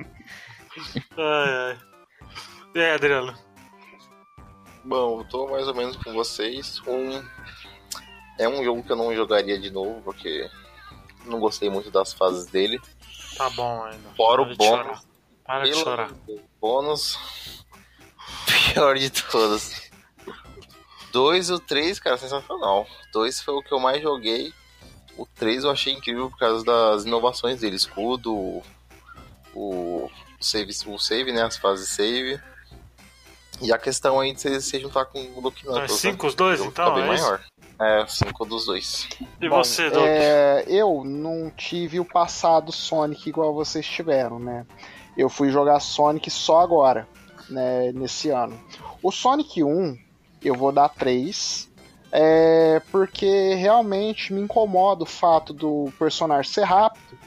[1.18, 1.78] Ai, ai.
[2.76, 3.34] E aí, Adriano?
[4.84, 6.82] Bom, eu tô mais ou menos com vocês.
[6.86, 7.24] Um...
[8.38, 10.50] É um jogo que eu não jogaria de novo, porque
[11.26, 12.82] não gostei muito das fases dele.
[13.38, 14.10] Tá bom ainda.
[14.16, 15.08] Fora o bônus.
[15.44, 16.12] Para de chorar.
[16.60, 17.20] bônus.
[18.74, 19.86] Pior de todos.
[21.12, 22.88] Dois ou três, cara, sensacional.
[23.14, 24.54] Dois foi o que eu mais joguei.
[25.18, 27.78] O 3 eu achei incrível por causa das inovações dele.
[27.78, 28.62] Escudo,
[29.54, 30.10] o
[30.42, 31.44] save, o save, né?
[31.44, 32.40] As fases save.
[33.62, 35.92] E a questão aí de você se juntar com o Duke Knuckles.
[35.92, 37.00] É 5 os dois, então?
[37.00, 37.42] É maior.
[37.80, 39.08] É, 5 dos dois.
[39.42, 40.06] E Bom, você, Duke?
[40.06, 44.66] É, eu não tive o passado Sonic igual vocês tiveram, né?
[45.18, 47.08] Eu fui jogar Sonic só agora,
[47.50, 48.60] né, nesse ano.
[49.04, 49.98] O Sonic 1,
[50.44, 51.70] eu vou dar 3,
[52.12, 57.18] é, porque realmente me incomoda o fato do personagem ser rápido,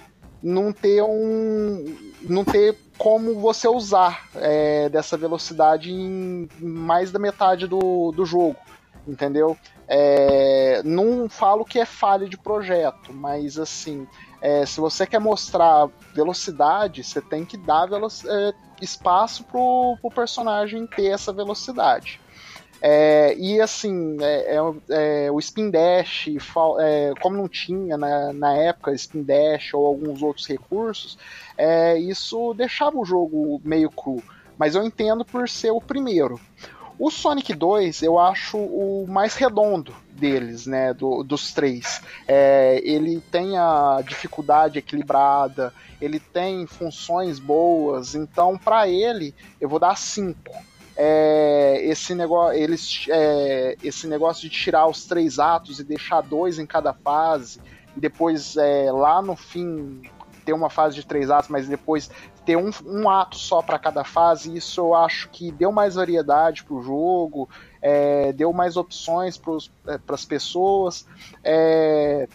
[0.42, 1.96] não ter um.
[2.22, 8.56] não ter como você usar é, dessa velocidade em mais da metade do, do jogo,
[9.08, 9.56] entendeu?
[9.86, 14.06] É, não falo que é falha de projeto, mas assim,
[14.40, 20.86] é, se você quer mostrar velocidade, você tem que dar é, espaço pro, pro personagem
[20.86, 22.20] ter essa velocidade.
[22.80, 26.28] É, e assim, é, é, é o Spin Dash,
[26.78, 31.18] é, como não tinha na, na época Spin Dash ou alguns outros recursos,
[31.56, 34.22] é, isso deixava o jogo meio cru.
[34.56, 36.40] Mas eu entendo por ser o primeiro.
[36.98, 40.92] O Sonic 2 eu acho o mais redondo deles, né?
[40.92, 42.02] Do, dos três.
[42.26, 49.78] É, ele tem a dificuldade equilibrada, ele tem funções boas, então para ele eu vou
[49.78, 50.36] dar 5.
[51.00, 56.58] É, esse, negócio, eles, é, esse negócio de tirar os três atos e deixar dois
[56.58, 57.60] em cada fase,
[57.96, 60.02] e depois é, lá no fim
[60.44, 62.10] ter uma fase de três atos, mas depois
[62.48, 66.64] ter um, um ato só para cada fase, isso eu acho que deu mais variedade
[66.64, 67.46] pro jogo,
[67.82, 71.06] é, deu mais opções para as é, pessoas.
[71.44, 72.26] É,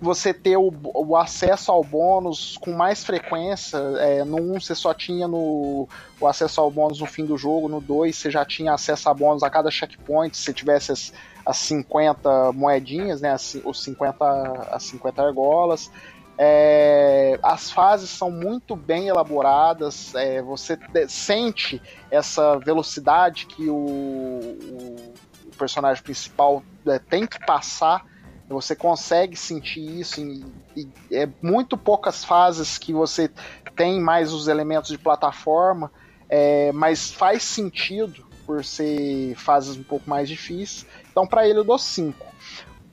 [0.00, 3.78] você ter o, o, acesso ao bônus com mais frequência.
[4.00, 5.88] É, no 1 você só tinha no,
[6.20, 9.14] o acesso ao bônus no fim do jogo, no 2 você já tinha acesso a
[9.14, 11.12] bônus a cada checkpoint, se tivesse as,
[11.46, 14.24] as 50 moedinhas, né, as, os 50,
[14.72, 15.92] as 50 argolas.
[16.36, 20.76] É, as fases são muito bem elaboradas, é, você
[21.08, 21.80] sente
[22.10, 25.12] essa velocidade que o, o
[25.56, 28.04] personagem principal é, tem que passar.
[28.48, 30.44] Você consegue sentir isso, e,
[30.76, 33.30] e é muito poucas fases que você
[33.74, 35.90] tem mais os elementos de plataforma,
[36.28, 40.84] é, mas faz sentido por ser fases um pouco mais difíceis.
[41.10, 42.26] Então, para ele, eu dou 5.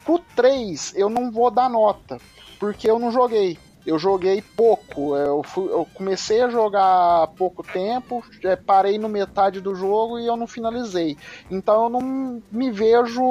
[0.05, 2.17] Pro 3, eu não vou dar nota
[2.61, 3.57] porque eu não joguei.
[3.83, 5.15] Eu joguei pouco.
[5.17, 10.19] Eu, fui, eu comecei a jogar há pouco tempo, é, parei no metade do jogo
[10.19, 11.17] e eu não finalizei.
[11.49, 13.23] Então eu não me vejo.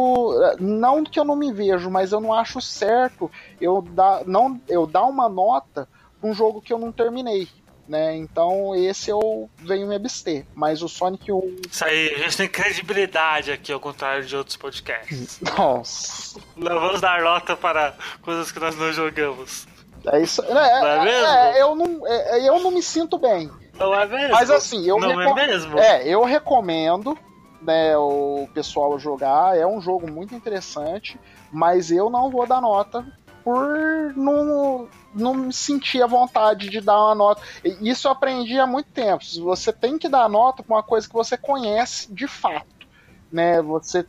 [0.58, 4.84] Não que eu não me vejo, mas eu não acho certo eu dar, não, eu
[4.84, 5.88] dar uma nota
[6.20, 7.46] para um jogo que eu não terminei.
[7.90, 8.16] Né?
[8.16, 10.46] Então esse eu venho me abster.
[10.54, 11.56] Mas o Sonic 1.
[11.68, 15.40] Isso aí, a gente tem credibilidade aqui, ao contrário de outros podcasts.
[15.58, 16.38] Nossa.
[16.56, 19.66] Não vamos dar nota para coisas que nós não jogamos.
[20.06, 20.40] É isso.
[20.40, 21.26] É, não é, mesmo?
[21.26, 23.50] É, eu, não, é, eu não me sinto bem.
[23.76, 24.34] Não é mesmo?
[24.34, 25.76] Mas assim, eu não é mesmo?
[25.76, 27.18] É, eu recomendo
[27.60, 29.58] né, o pessoal jogar.
[29.58, 31.18] É um jogo muito interessante,
[31.50, 33.04] mas eu não vou dar nota
[33.42, 37.42] por não, não me sentir a vontade de dar uma nota.
[37.80, 39.24] Isso eu aprendi há muito tempo.
[39.42, 42.86] Você tem que dar nota para uma coisa que você conhece de fato.
[43.32, 43.60] Né?
[43.62, 44.06] Você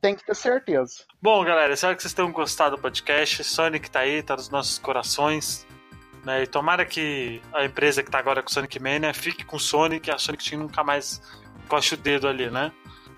[0.00, 1.04] tem que ter certeza.
[1.20, 3.42] Bom, galera, espero que vocês tenham gostado do podcast.
[3.42, 5.66] Sonic tá aí, tá nos nossos corações.
[6.24, 6.42] Né?
[6.42, 10.10] E tomara que a empresa que tá agora com Sonic Mania fique com o Sonic
[10.10, 11.20] a Sonic Team nunca mais
[11.68, 12.72] coste o dedo ali, né?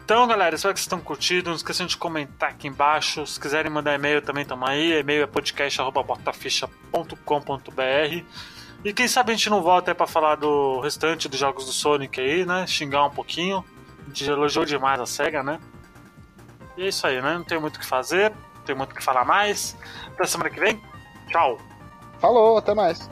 [0.06, 1.50] Então, galera, espero que vocês tenham curtido.
[1.50, 3.26] Não esqueçam de comentar aqui embaixo.
[3.26, 5.00] Se quiserem mandar e-mail também, tamo aí.
[5.00, 8.24] E-mail é podcast.botaficha.com.br.
[8.84, 11.72] E quem sabe a gente não volta aí pra falar do restante dos jogos do
[11.72, 12.64] Sonic aí, né?
[12.68, 13.64] Xingar um pouquinho.
[14.04, 15.58] A gente elogiou demais a SEGA, né?
[16.76, 17.34] E é isso aí, né?
[17.34, 19.76] Não tem muito o que fazer, não tem muito o que falar mais.
[20.12, 20.80] Até semana que vem.
[21.32, 21.58] Tchau.
[22.20, 23.10] Falou, até mais.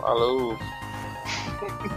[0.00, 0.58] Falou.